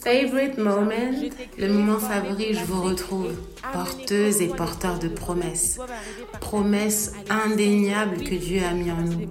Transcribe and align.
Favorite 0.00 0.58
moment, 0.58 0.92
le 1.58 1.68
moment 1.68 1.98
favori, 1.98 2.54
je 2.54 2.64
vous 2.64 2.82
retrouve. 2.82 3.34
porteuse 3.72 4.40
et 4.40 4.48
porteur 4.48 4.98
de 4.98 5.08
promesses. 5.08 5.78
Promesses 6.40 7.12
indéniables 7.28 8.18
que 8.18 8.34
Dieu 8.34 8.60
a 8.64 8.72
mis 8.72 8.90
en 8.90 9.02
nous 9.02 9.28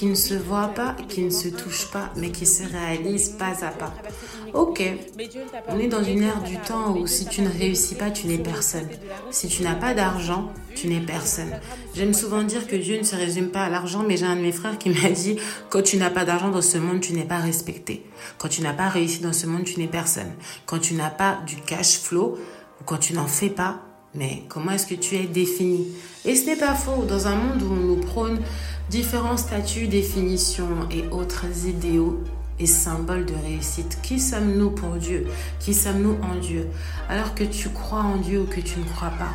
qui 0.00 0.06
ne 0.06 0.14
se 0.14 0.32
voit 0.32 0.68
pas, 0.68 0.96
qui 1.10 1.20
ne 1.20 1.28
se 1.28 1.48
touche 1.48 1.90
pas, 1.90 2.08
mais 2.16 2.30
qui 2.30 2.46
se 2.46 2.62
réalise 2.62 3.28
pas 3.38 3.52
à 3.62 3.68
pas. 3.68 3.92
Ok, 4.54 4.82
on 5.68 5.78
est 5.78 5.88
dans 5.88 6.02
une 6.02 6.22
ère 6.22 6.42
du 6.42 6.56
temps 6.56 6.96
où 6.96 7.06
si 7.06 7.26
tu 7.26 7.42
ne 7.42 7.50
réussis 7.50 7.96
pas, 7.96 8.10
tu 8.10 8.26
n'es 8.26 8.38
personne. 8.38 8.88
Si 9.30 9.46
tu 9.48 9.62
n'as 9.62 9.74
pas 9.74 9.92
d'argent, 9.92 10.54
tu 10.74 10.88
n'es 10.88 11.00
personne. 11.00 11.50
J'aime 11.94 12.14
souvent 12.14 12.42
dire 12.42 12.66
que 12.66 12.76
Dieu 12.76 12.96
ne 12.96 13.02
se 13.02 13.14
résume 13.14 13.50
pas 13.50 13.64
à 13.64 13.68
l'argent, 13.68 14.02
mais 14.08 14.16
j'ai 14.16 14.24
un 14.24 14.36
de 14.36 14.40
mes 14.40 14.52
frères 14.52 14.78
qui 14.78 14.88
m'a 14.88 15.10
dit, 15.10 15.36
quand 15.68 15.82
tu 15.82 15.98
n'as 15.98 16.08
pas 16.08 16.24
d'argent 16.24 16.48
dans 16.48 16.62
ce 16.62 16.78
monde, 16.78 17.00
tu 17.00 17.12
n'es 17.12 17.26
pas 17.26 17.36
respecté. 17.36 18.06
Quand 18.38 18.48
tu 18.48 18.62
n'as 18.62 18.72
pas 18.72 18.88
réussi 18.88 19.20
dans 19.20 19.34
ce 19.34 19.46
monde, 19.46 19.64
tu 19.64 19.78
n'es 19.78 19.86
personne. 19.86 20.32
Quand 20.64 20.78
tu 20.78 20.94
n'as 20.94 21.10
pas 21.10 21.40
du 21.46 21.56
cash 21.56 21.98
flow, 21.98 22.38
ou 22.80 22.84
quand 22.86 22.96
tu 22.96 23.12
n'en 23.12 23.26
fais 23.26 23.50
pas, 23.50 23.82
mais 24.14 24.44
comment 24.48 24.72
est-ce 24.72 24.86
que 24.86 24.94
tu 24.94 25.16
es 25.16 25.24
défini? 25.24 25.88
Et 26.24 26.34
ce 26.34 26.46
n'est 26.46 26.56
pas 26.56 26.74
faux. 26.74 27.04
Dans 27.04 27.28
un 27.28 27.36
monde 27.36 27.62
où 27.62 27.70
on 27.70 27.76
nous 27.76 28.00
prône 28.00 28.40
différents 28.90 29.36
statuts, 29.36 29.86
définitions 29.86 30.88
et 30.90 31.06
autres 31.12 31.46
idéaux 31.64 32.24
et 32.58 32.66
symboles 32.66 33.24
de 33.24 33.34
réussite, 33.34 33.98
qui 34.02 34.18
sommes-nous 34.18 34.70
pour 34.72 34.96
Dieu? 34.96 35.28
Qui 35.60 35.72
sommes-nous 35.72 36.16
en 36.22 36.34
Dieu? 36.40 36.66
Alors 37.08 37.34
que 37.36 37.44
tu 37.44 37.68
crois 37.68 38.02
en 38.02 38.16
Dieu 38.16 38.40
ou 38.40 38.46
que 38.46 38.60
tu 38.60 38.80
ne 38.80 38.84
crois 38.84 39.10
pas? 39.10 39.32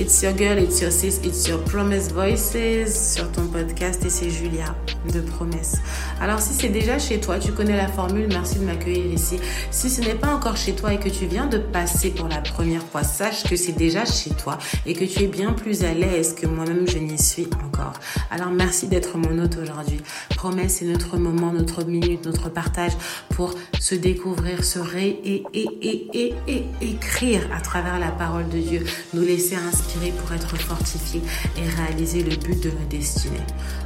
It's 0.00 0.22
your 0.22 0.32
girl, 0.32 0.58
it's 0.58 0.80
your 0.80 0.92
sis, 0.92 1.18
it's 1.24 1.48
your 1.48 1.58
promise 1.64 2.12
voices 2.12 3.16
sur 3.16 3.32
ton 3.32 3.48
podcast 3.48 4.04
et 4.04 4.10
c'est 4.10 4.30
Julia 4.30 4.76
de 5.12 5.20
promesse. 5.20 5.78
Alors 6.20 6.38
si 6.40 6.54
c'est 6.54 6.68
déjà 6.68 7.00
chez 7.00 7.18
toi, 7.18 7.40
tu 7.40 7.50
connais 7.50 7.76
la 7.76 7.88
formule, 7.88 8.28
merci 8.28 8.60
de 8.60 8.64
m'accueillir 8.64 9.06
ici. 9.06 9.40
Si 9.72 9.90
ce 9.90 10.00
n'est 10.00 10.14
pas 10.14 10.32
encore 10.32 10.56
chez 10.56 10.76
toi 10.76 10.94
et 10.94 11.00
que 11.00 11.08
tu 11.08 11.26
viens 11.26 11.46
de 11.46 11.58
passer 11.58 12.10
pour 12.10 12.28
la 12.28 12.40
première 12.40 12.84
fois, 12.84 13.02
sache 13.02 13.42
que 13.42 13.56
c'est 13.56 13.72
déjà 13.72 14.04
chez 14.04 14.30
toi 14.30 14.58
et 14.86 14.94
que 14.94 15.04
tu 15.04 15.24
es 15.24 15.26
bien 15.26 15.52
plus 15.52 15.82
à 15.82 15.92
l'aise 15.92 16.32
que 16.32 16.46
moi-même 16.46 16.86
je 16.86 16.98
n'y 16.98 17.18
suis 17.18 17.48
encore. 17.66 17.94
Alors 18.30 18.50
merci 18.50 18.86
d'être 18.86 19.18
mon 19.18 19.36
hôte 19.42 19.58
aujourd'hui. 19.60 20.00
Promesse, 20.36 20.76
c'est 20.78 20.84
notre 20.84 21.16
moment, 21.16 21.52
notre 21.52 21.82
minute, 21.84 22.24
notre 22.24 22.50
partage 22.50 22.92
pour 23.30 23.52
se 23.80 23.96
découvrir, 23.96 24.64
se 24.64 24.78
ré 24.78 25.18
et, 25.24 25.42
et, 25.54 25.68
et, 25.82 26.34
et, 26.46 26.64
écrire 26.80 27.40
à 27.52 27.60
travers 27.60 27.98
la 27.98 28.12
parole 28.12 28.48
de 28.48 28.58
Dieu, 28.58 28.84
nous 29.12 29.22
laisser 29.22 29.56
inspirer 29.56 29.87
pour 30.18 30.32
être 30.32 30.56
fortifié 30.56 31.22
et 31.56 31.68
réaliser 31.68 32.22
le 32.22 32.36
but 32.36 32.62
de 32.62 32.70
nos 32.70 32.86
destinées. 32.90 33.36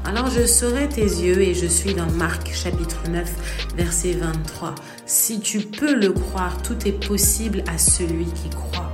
Alors 0.04 0.28
je 0.30 0.46
serai 0.46 0.88
tes 0.88 1.02
yeux 1.02 1.40
et 1.40 1.54
je 1.54 1.66
suis 1.66 1.94
dans 1.94 2.10
Marc 2.10 2.52
chapitre 2.52 3.08
9 3.08 3.72
verset 3.76 4.12
23. 4.14 4.74
Si 5.06 5.40
tu 5.40 5.60
peux 5.60 5.94
le 5.94 6.12
croire, 6.12 6.60
tout 6.62 6.76
est 6.86 7.06
possible 7.06 7.62
à 7.72 7.78
celui 7.78 8.24
qui 8.24 8.50
croit. 8.50 8.92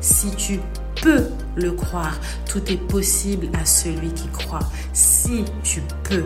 Si 0.00 0.30
tu 0.36 0.60
peux 1.02 1.26
le 1.56 1.72
croire, 1.72 2.18
tout 2.48 2.62
est 2.70 2.76
possible 2.88 3.48
à 3.60 3.64
celui 3.64 4.12
qui 4.12 4.28
croit. 4.28 4.70
Si 4.92 5.44
tu 5.64 5.82
peux. 6.04 6.24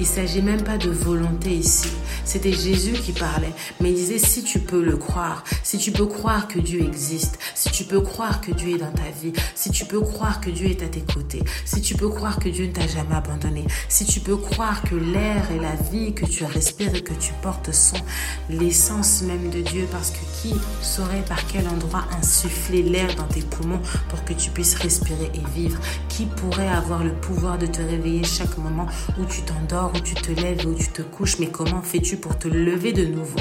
Il 0.00 0.06
s'agit 0.06 0.42
même 0.42 0.62
pas 0.62 0.78
de 0.78 0.90
volonté 0.90 1.50
ici. 1.50 1.88
C'était 2.24 2.52
Jésus 2.52 2.92
qui 2.92 3.12
parlait, 3.12 3.52
mais 3.80 3.90
il 3.90 3.96
disait 3.96 4.18
si 4.18 4.42
tu 4.42 4.58
peux 4.58 4.82
le 4.82 4.96
croire, 4.96 5.44
si 5.62 5.78
tu 5.78 5.92
peux 5.92 6.06
croire 6.06 6.48
que 6.48 6.58
Dieu 6.58 6.80
existe, 6.82 7.38
si 7.54 7.70
tu 7.70 7.84
peux 7.84 8.00
croire 8.00 8.40
que 8.40 8.52
Dieu 8.52 8.76
est 8.76 8.78
dans 8.78 8.92
ta 8.92 9.10
vie, 9.20 9.32
si 9.54 9.70
tu 9.70 9.84
peux 9.84 10.00
croire 10.00 10.40
que 10.40 10.50
Dieu 10.50 10.68
est 10.68 10.82
à 10.82 10.88
tes 10.88 11.00
côtés, 11.00 11.42
si 11.64 11.80
tu 11.80 11.94
peux 11.94 12.08
croire 12.08 12.38
que 12.38 12.48
Dieu 12.48 12.66
ne 12.66 12.72
t'a 12.72 12.86
jamais 12.86 13.14
abandonné, 13.14 13.66
si 13.88 14.04
tu 14.04 14.20
peux 14.20 14.36
croire 14.36 14.82
que 14.82 14.94
l'air 14.94 15.50
et 15.50 15.58
la 15.58 15.74
vie 15.90 16.14
que 16.14 16.26
tu 16.26 16.44
respires 16.44 16.94
et 16.94 17.02
que 17.02 17.14
tu 17.14 17.32
portes 17.42 17.72
sont 17.72 17.96
l'essence 18.48 19.22
même 19.22 19.50
de 19.50 19.60
Dieu, 19.60 19.86
parce 19.90 20.10
que 20.10 20.20
qui 20.40 20.54
saurait 20.80 21.24
par 21.28 21.46
quel 21.46 21.66
endroit 21.68 22.04
insuffler 22.18 22.82
l'air 22.82 23.14
dans 23.16 23.26
tes 23.26 23.42
poumons 23.42 23.80
pour 24.08 24.24
que 24.24 24.32
tu 24.32 24.50
puisses 24.50 24.74
respirer 24.74 25.30
et 25.34 25.60
vivre? 25.60 25.80
Qui 26.08 26.26
pourrait 26.26 26.68
avoir 26.68 27.04
le 27.04 27.12
pouvoir 27.12 27.58
de 27.58 27.66
te 27.66 27.82
réveiller 27.82 28.24
chaque 28.24 28.56
moment 28.58 28.86
où 29.18 29.24
tu 29.24 29.42
t'endors, 29.42 29.81
où 29.86 30.00
tu 30.00 30.14
te 30.14 30.30
lèves, 30.30 30.66
où 30.66 30.74
tu 30.74 30.88
te 30.88 31.02
couches, 31.02 31.38
mais 31.38 31.48
comment 31.48 31.82
fais-tu 31.82 32.16
pour 32.16 32.38
te 32.38 32.48
lever 32.48 32.92
de 32.92 33.04
nouveau? 33.04 33.40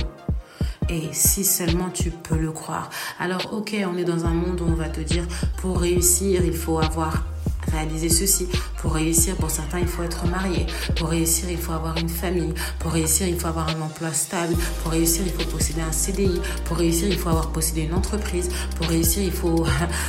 Et 0.89 1.09
si 1.11 1.43
seulement 1.43 1.89
tu 1.89 2.09
peux 2.09 2.37
le 2.37 2.51
croire. 2.51 2.89
Alors 3.19 3.53
ok, 3.53 3.75
on 3.85 3.97
est 3.97 4.03
dans 4.03 4.25
un 4.25 4.33
monde 4.33 4.61
où 4.61 4.65
on 4.65 4.73
va 4.73 4.89
te 4.89 5.01
dire, 5.01 5.25
pour 5.57 5.79
réussir, 5.79 6.43
il 6.43 6.53
faut 6.53 6.79
avoir 6.79 7.25
réaliser 7.71 8.09
ceci. 8.09 8.47
Pour 8.77 8.93
réussir, 8.93 9.35
pour 9.35 9.49
certains, 9.49 9.79
il 9.79 9.87
faut 9.87 10.03
être 10.03 10.25
marié. 10.27 10.65
Pour 10.95 11.09
réussir, 11.09 11.49
il 11.49 11.57
faut 11.57 11.73
avoir 11.73 11.97
une 11.97 12.09
famille. 12.09 12.53
Pour 12.79 12.91
réussir, 12.91 13.27
il 13.27 13.39
faut 13.39 13.47
avoir 13.47 13.69
un 13.69 13.81
emploi 13.81 14.11
stable. 14.13 14.55
Pour 14.81 14.91
réussir, 14.91 15.23
il 15.25 15.31
faut 15.31 15.49
posséder 15.49 15.81
un 15.81 15.91
CDI. 15.91 16.41
Pour 16.65 16.77
réussir, 16.77 17.07
il 17.07 17.17
faut 17.17 17.29
avoir 17.29 17.51
possédé 17.51 17.81
une 17.81 17.93
entreprise. 17.93 18.49
Pour 18.77 18.87
réussir, 18.87 19.23
il 19.23 19.31
faut 19.31 19.65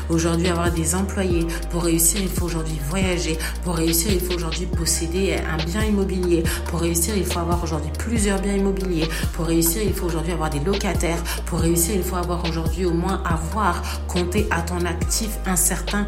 aujourd'hui 0.08 0.48
avoir 0.48 0.70
des 0.70 0.94
employés. 0.94 1.46
Pour 1.70 1.84
réussir, 1.84 2.20
il 2.20 2.28
faut 2.28 2.46
aujourd'hui 2.46 2.78
voyager. 2.88 3.38
Pour 3.64 3.76
réussir, 3.76 4.12
il 4.12 4.20
faut 4.20 4.34
aujourd'hui 4.34 4.66
posséder 4.66 5.36
un 5.36 5.62
bien 5.64 5.84
immobilier. 5.84 6.42
Pour 6.66 6.80
réussir, 6.80 7.16
il 7.16 7.24
faut 7.24 7.40
avoir 7.40 7.62
aujourd'hui 7.62 7.90
plusieurs 7.98 8.40
biens 8.40 8.56
immobiliers. 8.56 9.08
Pour 9.34 9.46
réussir, 9.46 9.82
il 9.82 9.92
faut 9.92 10.06
aujourd'hui 10.06 10.32
avoir 10.32 10.50
des 10.50 10.60
locataires. 10.60 11.22
Pour 11.46 11.60
réussir, 11.60 11.94
il 11.94 12.02
faut 12.02 12.16
avoir 12.16 12.44
aujourd'hui 12.48 12.86
au 12.86 12.92
moins 12.92 13.22
avoir 13.24 13.82
compté 14.08 14.46
à 14.50 14.62
ton 14.62 14.84
actif 14.84 15.38
un 15.46 15.56
certain 15.56 16.06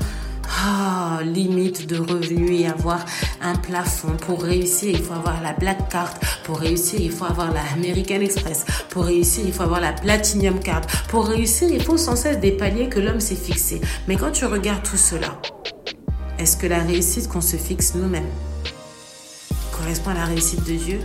ah, 0.50 1.21
limite 1.25 1.87
de 1.87 1.99
revenus 1.99 2.60
et 2.60 2.66
avoir 2.66 3.05
un 3.41 3.55
plafond. 3.56 4.16
Pour 4.27 4.43
réussir, 4.43 4.91
il 4.91 5.03
faut 5.03 5.15
avoir 5.15 5.43
la 5.43 5.53
Black 5.53 5.88
Card. 5.88 6.15
Pour 6.44 6.59
réussir, 6.59 7.00
il 7.00 7.10
faut 7.10 7.25
avoir 7.25 7.53
la 7.53 7.62
American 7.75 8.21
Express. 8.21 8.65
Pour 8.91 9.05
réussir, 9.05 9.44
il 9.47 9.53
faut 9.53 9.62
avoir 9.62 9.81
la 9.81 9.93
Platinum 9.93 10.59
Card. 10.60 10.82
Pour 11.09 11.27
réussir, 11.27 11.69
il 11.71 11.82
faut 11.82 11.97
sans 11.97 12.16
cesse 12.16 12.38
des 12.41 12.53
paliers 12.53 12.88
que 12.88 13.00
l'homme 13.00 13.21
s'est 13.21 13.34
fixé. 13.34 13.81
Mais 14.09 14.16
quand 14.16 14.31
tu 14.31 14.44
regardes 14.44 14.82
tout 14.82 14.97
cela, 14.97 15.41
est-ce 16.38 16.56
que 16.56 16.66
la 16.66 16.82
réussite 16.82 17.28
qu'on 17.28 17.41
se 17.41 17.56
fixe 17.56 17.94
nous-mêmes 17.94 18.28
correspond 19.72 20.11
à 20.11 20.15
la 20.15 20.25
réussite 20.25 20.65
de 20.65 20.75
Dieu? 20.75 21.00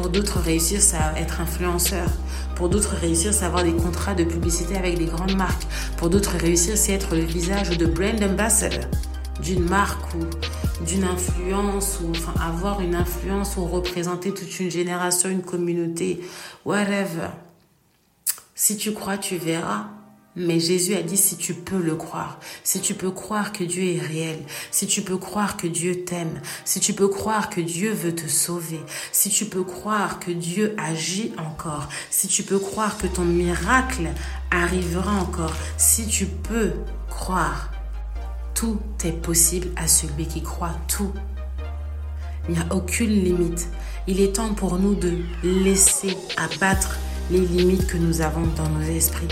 Pour 0.00 0.08
d'autres, 0.08 0.40
réussir, 0.40 0.80
va 0.92 1.20
être 1.20 1.42
influenceur. 1.42 2.08
Pour 2.56 2.70
d'autres, 2.70 2.94
réussir, 2.94 3.34
c'est 3.34 3.44
avoir 3.44 3.64
des 3.64 3.74
contrats 3.74 4.14
de 4.14 4.24
publicité 4.24 4.74
avec 4.78 4.96
des 4.96 5.04
grandes 5.04 5.36
marques. 5.36 5.66
Pour 5.98 6.08
d'autres, 6.08 6.38
réussir, 6.38 6.78
c'est 6.78 6.92
être 6.92 7.14
le 7.14 7.20
visage 7.20 7.76
de 7.76 7.84
brand 7.84 8.22
ambassador 8.22 8.86
d'une 9.42 9.68
marque 9.68 10.14
ou 10.14 10.24
d'une 10.86 11.04
influence 11.04 12.00
ou 12.02 12.12
enfin 12.12 12.32
avoir 12.40 12.80
une 12.80 12.94
influence 12.94 13.58
ou 13.58 13.66
représenter 13.66 14.32
toute 14.32 14.58
une 14.58 14.70
génération, 14.70 15.28
une 15.28 15.42
communauté, 15.42 16.22
whatever. 16.64 17.28
Si 18.54 18.78
tu 18.78 18.94
crois, 18.94 19.18
tu 19.18 19.36
verras. 19.36 19.84
Mais 20.42 20.58
Jésus 20.58 20.94
a 20.94 21.02
dit 21.02 21.18
si 21.18 21.36
tu 21.36 21.52
peux 21.52 21.78
le 21.78 21.96
croire, 21.96 22.40
si 22.64 22.80
tu 22.80 22.94
peux 22.94 23.10
croire 23.10 23.52
que 23.52 23.62
Dieu 23.62 23.96
est 23.96 24.00
réel, 24.00 24.38
si 24.70 24.86
tu 24.86 25.02
peux 25.02 25.18
croire 25.18 25.58
que 25.58 25.66
Dieu 25.66 26.06
t'aime, 26.06 26.40
si 26.64 26.80
tu 26.80 26.94
peux 26.94 27.08
croire 27.08 27.50
que 27.50 27.60
Dieu 27.60 27.92
veut 27.92 28.14
te 28.14 28.26
sauver, 28.26 28.80
si 29.12 29.28
tu 29.28 29.44
peux 29.44 29.64
croire 29.64 30.18
que 30.18 30.30
Dieu 30.30 30.74
agit 30.78 31.34
encore, 31.36 31.90
si 32.08 32.26
tu 32.26 32.42
peux 32.42 32.58
croire 32.58 32.96
que 32.96 33.06
ton 33.06 33.24
miracle 33.24 34.08
arrivera 34.50 35.12
encore, 35.12 35.52
si 35.76 36.06
tu 36.06 36.24
peux 36.24 36.72
croire, 37.10 37.70
tout 38.54 38.80
est 39.04 39.20
possible 39.20 39.68
à 39.76 39.86
celui 39.88 40.26
qui 40.26 40.42
croit 40.42 40.76
tout. 40.88 41.12
Il 42.48 42.54
n'y 42.54 42.60
a 42.60 42.74
aucune 42.74 43.10
limite. 43.10 43.68
Il 44.06 44.22
est 44.22 44.36
temps 44.36 44.54
pour 44.54 44.78
nous 44.78 44.94
de 44.94 45.18
laisser 45.44 46.16
abattre 46.38 46.98
les 47.30 47.40
limites 47.40 47.86
que 47.86 47.96
nous 47.96 48.20
avons 48.20 48.46
dans 48.56 48.68
nos 48.68 48.82
esprits, 48.82 49.28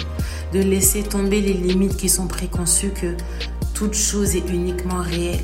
de 0.52 0.60
laisser 0.60 1.02
tomber 1.02 1.40
les 1.40 1.54
limites 1.54 1.96
qui 1.96 2.08
sont 2.08 2.26
préconçues 2.26 2.90
que 2.90 3.14
toute 3.74 3.94
chose 3.94 4.36
est 4.36 4.48
uniquement 4.50 5.02
réelle 5.02 5.40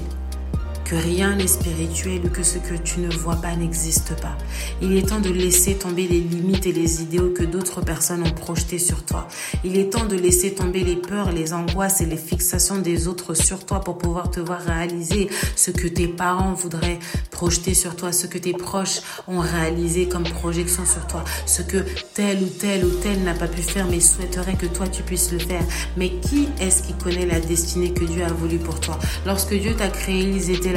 que 0.85 0.95
rien 0.95 1.37
n'est 1.37 1.47
spirituel 1.47 2.21
ou 2.25 2.29
que 2.29 2.43
ce 2.43 2.59
que 2.59 2.75
tu 2.75 3.01
ne 3.01 3.11
vois 3.11 3.37
pas 3.37 3.57
n'existe 3.57 4.15
pas. 4.21 4.37
Il 4.83 4.97
est 4.97 5.09
temps 5.09 5.21
de 5.21 5.31
laisser 5.31 5.75
tomber 5.75 6.07
les 6.07 6.21
limites 6.21 6.67
et 6.67 6.73
les 6.73 7.03
idéaux 7.03 7.31
que 7.31 7.43
d'autres 7.43 7.81
personnes 7.81 8.23
ont 8.23 8.31
projetés 8.31 8.79
sur 8.79 9.05
toi. 9.05 9.27
Il 9.65 9.79
est 9.79 9.91
temps 9.91 10.05
de 10.05 10.17
laisser 10.17 10.55
tomber 10.55 10.85
les 10.85 10.97
peurs, 10.97 11.33
les 11.33 11.55
angoisses 11.55 12.01
et 12.01 12.07
les 12.07 12.17
fixations 12.17 12.79
des 12.79 13.09
autres 13.09 13.35
sur 13.35 13.65
toi 13.65 13.81
pour 13.81 13.97
pouvoir 13.97 14.31
te 14.31 14.41
voir 14.41 14.61
réaliser 14.61 15.31
ce 15.57 15.71
que 15.71 15.89
tes 15.89 16.07
parents 16.07 16.53
voudraient 16.53 16.99
projeter 17.31 17.75
sur 17.75 17.97
toi, 17.97 18.13
ce 18.13 18.27
que 18.27 18.39
tes 18.39 18.53
proches 18.53 19.01
ont 19.27 19.41
réalisé 19.41 20.07
comme 20.09 20.25
projection 20.25 20.85
sur 20.85 21.07
toi, 21.07 21.25
ce 21.47 21.63
que 21.63 21.79
tel 22.15 22.43
ou 22.43 22.47
tel 22.47 22.85
ou 22.85 22.91
tel 22.91 23.23
n'a 23.23 23.35
pas 23.35 23.49
pu 23.49 23.63
faire 23.63 23.87
mais 23.87 24.01
souhaiterait 24.01 24.57
que 24.57 24.67
toi 24.67 24.87
tu 24.87 25.03
puisses 25.03 25.33
le 25.33 25.39
faire. 25.39 25.65
Mais 25.97 26.11
qui 26.11 26.49
est-ce 26.61 26.83
qui 26.83 26.93
connaît 26.93 27.27
la 27.27 27.41
destinée 27.41 27.93
que 27.93 28.05
Dieu 28.05 28.23
a 28.23 28.33
voulu 28.33 28.59
pour 28.59 28.81
toi? 28.81 28.99
Lorsque 29.25 29.55
Dieu 29.55 29.75
t'a 29.75 29.89
créé, 29.89 30.23
ils 30.23 30.51
étaient 30.51 30.74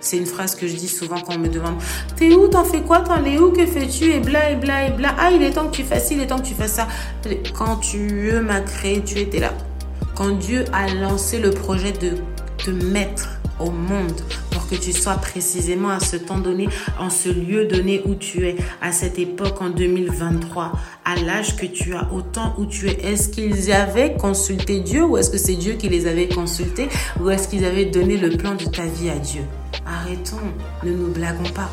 C'est 0.00 0.16
une 0.16 0.26
phrase 0.26 0.54
que 0.54 0.66
je 0.66 0.76
dis 0.76 0.88
souvent 0.88 1.20
quand 1.20 1.34
on 1.34 1.38
me 1.38 1.48
demande 1.48 1.74
T'es 2.16 2.34
où 2.34 2.48
T'en 2.48 2.64
fais 2.64 2.82
quoi 2.82 3.00
T'en 3.00 3.24
es 3.24 3.38
où 3.38 3.50
Que 3.50 3.66
fais-tu 3.66 4.12
Et 4.12 4.20
bla 4.20 4.50
et 4.50 4.56
bla 4.56 4.86
et 4.86 4.90
bla. 4.90 5.14
Ah, 5.18 5.30
il 5.30 5.42
est 5.42 5.50
temps 5.50 5.66
que 5.66 5.76
tu 5.76 5.82
fasses 5.82 6.10
il 6.10 6.20
est 6.20 6.26
temps 6.26 6.38
que 6.38 6.46
tu 6.46 6.54
fasses 6.54 6.74
ça. 6.74 6.88
Quand 7.56 7.76
Dieu 7.80 8.40
m'a 8.40 8.60
créé, 8.60 9.02
tu 9.02 9.18
étais 9.18 9.40
là. 9.40 9.52
Quand 10.14 10.30
Dieu 10.30 10.64
a 10.72 10.88
lancé 10.94 11.38
le 11.38 11.50
projet 11.50 11.92
de 11.92 12.12
te 12.58 12.70
mettre 12.70 13.40
au 13.60 13.70
monde 13.70 14.20
que 14.68 14.76
tu 14.76 14.92
sois 14.92 15.14
précisément 15.14 15.90
à 15.90 16.00
ce 16.00 16.16
temps 16.16 16.38
donné, 16.38 16.68
en 16.98 17.10
ce 17.10 17.28
lieu 17.28 17.66
donné 17.66 18.02
où 18.04 18.14
tu 18.14 18.46
es, 18.46 18.56
à 18.80 18.92
cette 18.92 19.18
époque 19.18 19.60
en 19.60 19.70
2023, 19.70 20.72
à 21.04 21.16
l'âge 21.16 21.56
que 21.56 21.66
tu 21.66 21.94
as, 21.94 22.08
au 22.12 22.22
temps 22.22 22.54
où 22.58 22.66
tu 22.66 22.88
es. 22.88 22.98
Est-ce 23.04 23.28
qu'ils 23.28 23.72
avaient 23.72 24.16
consulté 24.16 24.80
Dieu 24.80 25.04
ou 25.04 25.16
est-ce 25.16 25.30
que 25.30 25.38
c'est 25.38 25.56
Dieu 25.56 25.74
qui 25.74 25.88
les 25.88 26.06
avait 26.06 26.28
consultés 26.28 26.88
ou 27.20 27.30
est-ce 27.30 27.48
qu'ils 27.48 27.64
avaient 27.64 27.86
donné 27.86 28.16
le 28.16 28.30
plan 28.36 28.54
de 28.54 28.64
ta 28.64 28.84
vie 28.84 29.10
à 29.10 29.18
Dieu? 29.18 29.42
Arrêtons, 29.86 30.36
ne 30.84 30.92
nous 30.92 31.12
blaguons 31.12 31.50
pas. 31.54 31.70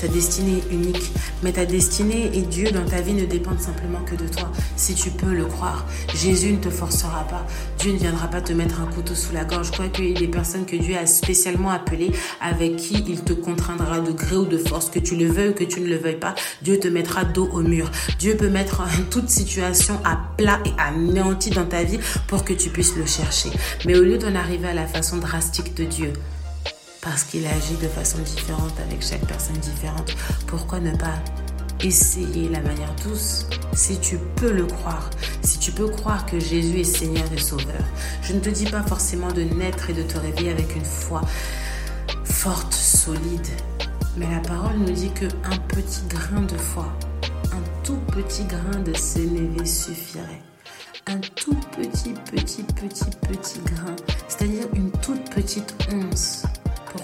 Ta 0.00 0.08
destinée 0.08 0.58
est 0.58 0.74
unique, 0.74 1.10
mais 1.42 1.52
ta 1.52 1.64
destinée 1.64 2.30
et 2.34 2.42
Dieu 2.42 2.70
dans 2.70 2.84
ta 2.84 3.00
vie 3.00 3.14
ne 3.14 3.24
dépendent 3.24 3.60
simplement 3.60 4.00
que 4.00 4.14
de 4.14 4.28
toi. 4.28 4.52
Si 4.76 4.94
tu 4.94 5.10
peux 5.10 5.32
le 5.32 5.46
croire, 5.46 5.86
Jésus 6.14 6.52
ne 6.52 6.58
te 6.58 6.68
forcera 6.68 7.24
pas. 7.24 7.46
Dieu 7.78 7.92
ne 7.92 7.98
viendra 7.98 8.28
pas 8.28 8.42
te 8.42 8.52
mettre 8.52 8.80
un 8.82 8.86
couteau 8.86 9.14
sous 9.14 9.32
la 9.32 9.44
gorge. 9.44 9.70
Crois 9.70 9.88
qu'il 9.88 10.10
y 10.10 10.16
a 10.16 10.18
des 10.18 10.28
personnes 10.28 10.66
que 10.66 10.76
Dieu 10.76 10.96
a 10.98 11.06
spécialement 11.06 11.70
appelées 11.70 12.12
avec 12.42 12.76
qui 12.76 13.02
il 13.08 13.22
te 13.22 13.32
contraindra 13.32 14.00
de 14.00 14.12
gré 14.12 14.36
ou 14.36 14.44
de 14.44 14.58
force, 14.58 14.90
que 14.90 14.98
tu 14.98 15.16
le 15.16 15.26
veuilles 15.26 15.50
ou 15.50 15.54
que 15.54 15.64
tu 15.64 15.80
ne 15.80 15.86
le 15.86 15.96
veuilles 15.96 16.20
pas. 16.20 16.34
Dieu 16.60 16.78
te 16.78 16.88
mettra 16.88 17.24
dos 17.24 17.48
au 17.52 17.62
mur. 17.62 17.90
Dieu 18.18 18.36
peut 18.36 18.50
mettre 18.50 18.82
toute 19.10 19.30
situation 19.30 19.98
à 20.04 20.18
plat 20.36 20.60
et 20.66 20.72
anéanti 20.78 21.50
dans 21.50 21.66
ta 21.66 21.84
vie 21.84 21.98
pour 22.26 22.44
que 22.44 22.52
tu 22.52 22.68
puisses 22.68 22.96
le 22.96 23.06
chercher. 23.06 23.50
Mais 23.86 23.96
au 23.96 24.02
lieu 24.02 24.18
d'en 24.18 24.34
arriver 24.34 24.68
à 24.68 24.74
la 24.74 24.86
façon 24.86 25.16
drastique 25.16 25.74
de 25.74 25.84
Dieu, 25.84 26.12
parce 27.06 27.22
qu'il 27.22 27.46
agit 27.46 27.76
de 27.76 27.86
façon 27.86 28.18
différente 28.18 28.72
avec 28.80 29.00
chaque 29.00 29.24
personne 29.26 29.58
différente. 29.58 30.12
Pourquoi 30.48 30.80
ne 30.80 30.90
pas 30.96 31.14
essayer 31.80 32.48
la 32.48 32.60
manière 32.60 32.92
douce? 33.04 33.46
Si 33.74 34.00
tu 34.00 34.18
peux 34.34 34.50
le 34.50 34.66
croire, 34.66 35.08
si 35.40 35.60
tu 35.60 35.70
peux 35.70 35.86
croire 35.86 36.26
que 36.26 36.40
Jésus 36.40 36.80
est 36.80 36.84
Seigneur 36.84 37.32
et 37.32 37.38
Sauveur. 37.38 37.84
Je 38.22 38.32
ne 38.32 38.40
te 38.40 38.50
dis 38.50 38.64
pas 38.64 38.82
forcément 38.82 39.30
de 39.30 39.42
naître 39.42 39.88
et 39.88 39.92
de 39.92 40.02
te 40.02 40.18
réveiller 40.18 40.50
avec 40.50 40.74
une 40.74 40.84
foi 40.84 41.22
forte, 42.24 42.74
solide, 42.74 43.46
mais 44.16 44.26
la 44.28 44.40
parole 44.40 44.76
nous 44.76 44.92
dit 44.92 45.12
que 45.12 45.26
un 45.44 45.58
petit 45.68 46.02
grain 46.08 46.42
de 46.42 46.56
foi, 46.56 46.92
un 47.52 47.84
tout 47.84 48.00
petit 48.10 48.44
grain 48.46 48.80
de 48.80 48.94
sénévé 48.94 49.64
suffirait. 49.64 50.42
Un 51.06 51.18
tout 51.36 51.56
petit, 51.76 52.14
petit, 52.32 52.64
petit, 52.64 53.10
petit 53.28 53.60
grain, 53.64 53.94
c'est-à-dire 54.26 54.66
une 54.74 54.90
toute 54.90 55.30
petite 55.30 55.72
once 55.92 56.42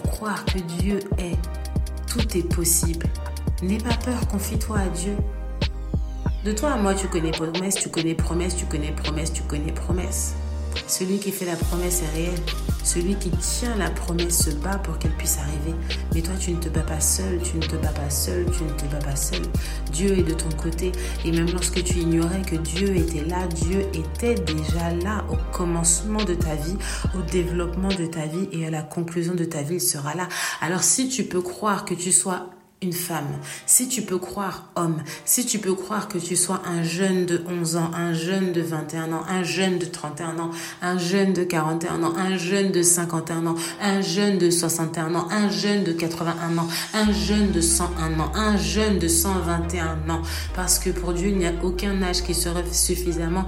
croire 0.00 0.44
que 0.44 0.58
Dieu 0.58 1.00
est, 1.18 1.38
tout 2.06 2.36
est 2.36 2.54
possible. 2.54 3.06
N'aie 3.62 3.78
pas 3.78 3.94
peur, 4.04 4.26
confie-toi 4.28 4.78
à 4.78 4.88
Dieu. 4.88 5.16
De 6.44 6.52
toi 6.52 6.72
à 6.72 6.76
moi, 6.76 6.94
tu 6.94 7.06
connais 7.08 7.30
promesse, 7.30 7.76
tu 7.76 7.88
connais 7.88 8.14
promesse, 8.14 8.56
tu 8.56 8.66
connais 8.66 8.92
promesse, 8.92 9.32
tu 9.32 9.42
connais 9.42 9.72
promesse. 9.72 10.34
Celui 10.86 11.18
qui 11.18 11.32
fait 11.32 11.46
la 11.46 11.56
promesse 11.56 12.02
est 12.02 12.16
réel. 12.16 12.38
Celui 12.84 13.14
qui 13.14 13.30
tient 13.30 13.76
la 13.76 13.90
promesse 13.90 14.44
se 14.44 14.50
bat 14.50 14.78
pour 14.78 14.98
qu'elle 14.98 15.12
puisse 15.12 15.38
arriver. 15.38 15.74
Mais 16.14 16.20
toi, 16.20 16.34
tu 16.38 16.50
ne 16.50 16.58
te 16.58 16.68
bats 16.68 16.80
pas 16.80 17.00
seul, 17.00 17.40
tu 17.42 17.56
ne 17.56 17.62
te 17.62 17.76
bats 17.76 17.92
pas 17.92 18.10
seul, 18.10 18.44
tu 18.50 18.64
ne 18.64 18.70
te 18.70 18.84
bats 18.86 19.04
pas 19.04 19.16
seul. 19.16 19.42
Dieu 19.92 20.18
est 20.18 20.22
de 20.22 20.34
ton 20.34 20.50
côté. 20.60 20.92
Et 21.24 21.30
même 21.30 21.50
lorsque 21.52 21.82
tu 21.84 21.98
ignorais 21.98 22.42
que 22.42 22.56
Dieu 22.56 22.96
était 22.96 23.24
là, 23.24 23.46
Dieu 23.46 23.86
était 23.94 24.34
déjà 24.34 24.92
là 25.02 25.24
au 25.30 25.36
commencement 25.52 26.24
de 26.24 26.34
ta 26.34 26.56
vie, 26.56 26.76
au 27.16 27.22
développement 27.22 27.88
de 27.88 28.06
ta 28.06 28.26
vie 28.26 28.48
et 28.52 28.66
à 28.66 28.70
la 28.70 28.82
conclusion 28.82 29.34
de 29.34 29.44
ta 29.44 29.62
vie, 29.62 29.76
il 29.76 29.80
sera 29.80 30.14
là. 30.14 30.28
Alors 30.60 30.82
si 30.82 31.08
tu 31.08 31.24
peux 31.24 31.42
croire 31.42 31.84
que 31.84 31.94
tu 31.94 32.10
sois 32.10 32.48
une 32.82 32.92
femme, 32.92 33.38
si 33.66 33.88
tu 33.88 34.02
peux 34.02 34.18
croire 34.18 34.70
homme, 34.74 35.02
si 35.24 35.46
tu 35.46 35.58
peux 35.58 35.74
croire 35.74 36.08
que 36.08 36.18
tu 36.18 36.36
sois 36.36 36.60
un 36.66 36.82
jeune 36.82 37.26
de 37.26 37.42
11 37.48 37.76
ans, 37.76 37.90
un 37.94 38.12
jeune 38.12 38.52
de 38.52 38.60
21 38.60 39.12
ans, 39.12 39.22
un 39.28 39.42
jeune 39.44 39.78
de 39.78 39.86
31 39.86 40.38
ans, 40.38 40.50
un 40.80 40.98
jeune 40.98 41.32
de 41.32 41.44
41 41.44 42.02
ans, 42.02 42.14
un 42.16 42.36
jeune 42.36 42.72
de 42.72 42.82
51 42.82 43.46
ans, 43.46 43.54
un 43.80 44.00
jeune 44.00 44.38
de 44.38 44.50
61 44.50 45.14
ans, 45.14 45.28
un 45.30 45.48
jeune 45.48 45.84
de 45.84 45.92
81 45.92 46.58
ans, 46.58 46.68
un 46.94 47.12
jeune 47.12 47.52
de 47.52 47.60
101 47.60 48.20
ans, 48.20 48.32
un 48.34 48.56
jeune 48.56 48.98
de 48.98 49.08
121 49.08 50.10
ans, 50.10 50.22
parce 50.54 50.78
que 50.78 50.90
pour 50.90 51.12
Dieu, 51.12 51.28
il 51.28 51.38
n'y 51.38 51.46
a 51.46 51.52
aucun 51.62 52.02
âge 52.02 52.22
qui 52.22 52.34
serait 52.34 52.64
suffisamment 52.72 53.46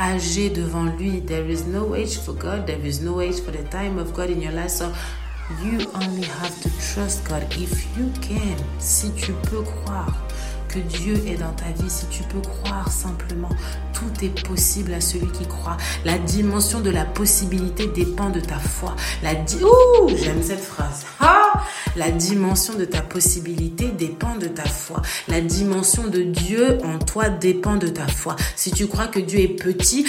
âgé 0.00 0.48
devant 0.48 0.84
lui. 0.84 1.20
There 1.20 1.48
is 1.50 1.64
no 1.66 1.94
age 1.94 2.18
for 2.18 2.34
God. 2.34 2.66
There 2.66 2.84
is 2.84 3.02
no 3.02 3.20
age 3.20 3.40
for 3.40 3.52
the 3.52 3.68
time 3.70 3.98
of 3.98 4.14
God 4.14 4.30
in 4.30 4.40
your 4.40 4.52
life. 4.52 4.70
So 4.70 4.86
You 5.58 5.90
only 5.94 6.22
have 6.22 6.60
to 6.62 6.70
trust 6.94 7.28
God 7.28 7.42
if 7.58 7.84
you 7.98 8.10
can. 8.22 8.56
Si 8.78 9.10
tu 9.12 9.32
peux 9.50 9.62
croire 9.62 10.16
que 10.68 10.78
Dieu 10.78 11.14
est 11.26 11.36
dans 11.36 11.52
ta 11.52 11.66
vie, 11.82 11.90
si 11.90 12.06
tu 12.06 12.22
peux 12.22 12.40
croire 12.40 12.90
simplement, 12.90 13.48
tout 13.92 14.24
est 14.24 14.46
possible 14.46 14.94
à 14.94 15.00
celui 15.00 15.26
qui 15.32 15.46
croit. 15.46 15.76
La 16.04 16.18
dimension 16.18 16.80
de 16.80 16.90
la 16.90 17.04
possibilité 17.04 17.88
dépend 17.88 18.30
de 18.30 18.40
ta 18.40 18.58
foi. 18.58 18.94
La 19.22 19.32
Ouh, 19.32 20.08
j'aime 20.16 20.42
cette 20.42 20.62
phrase. 20.62 21.04
Ah 21.20 21.64
la 21.96 22.10
dimension 22.10 22.74
de 22.74 22.84
ta 22.84 23.02
possibilité 23.02 23.88
dépend 23.88 24.36
de 24.36 24.46
ta 24.46 24.64
foi. 24.64 25.02
La 25.28 25.40
dimension 25.40 26.06
de 26.06 26.22
Dieu 26.22 26.78
en 26.84 26.98
toi 26.98 27.28
dépend 27.28 27.76
de 27.76 27.88
ta 27.88 28.06
foi. 28.06 28.36
Si 28.54 28.70
tu 28.70 28.86
crois 28.86 29.08
que 29.08 29.18
Dieu 29.18 29.40
est 29.40 29.48
petit, 29.48 30.06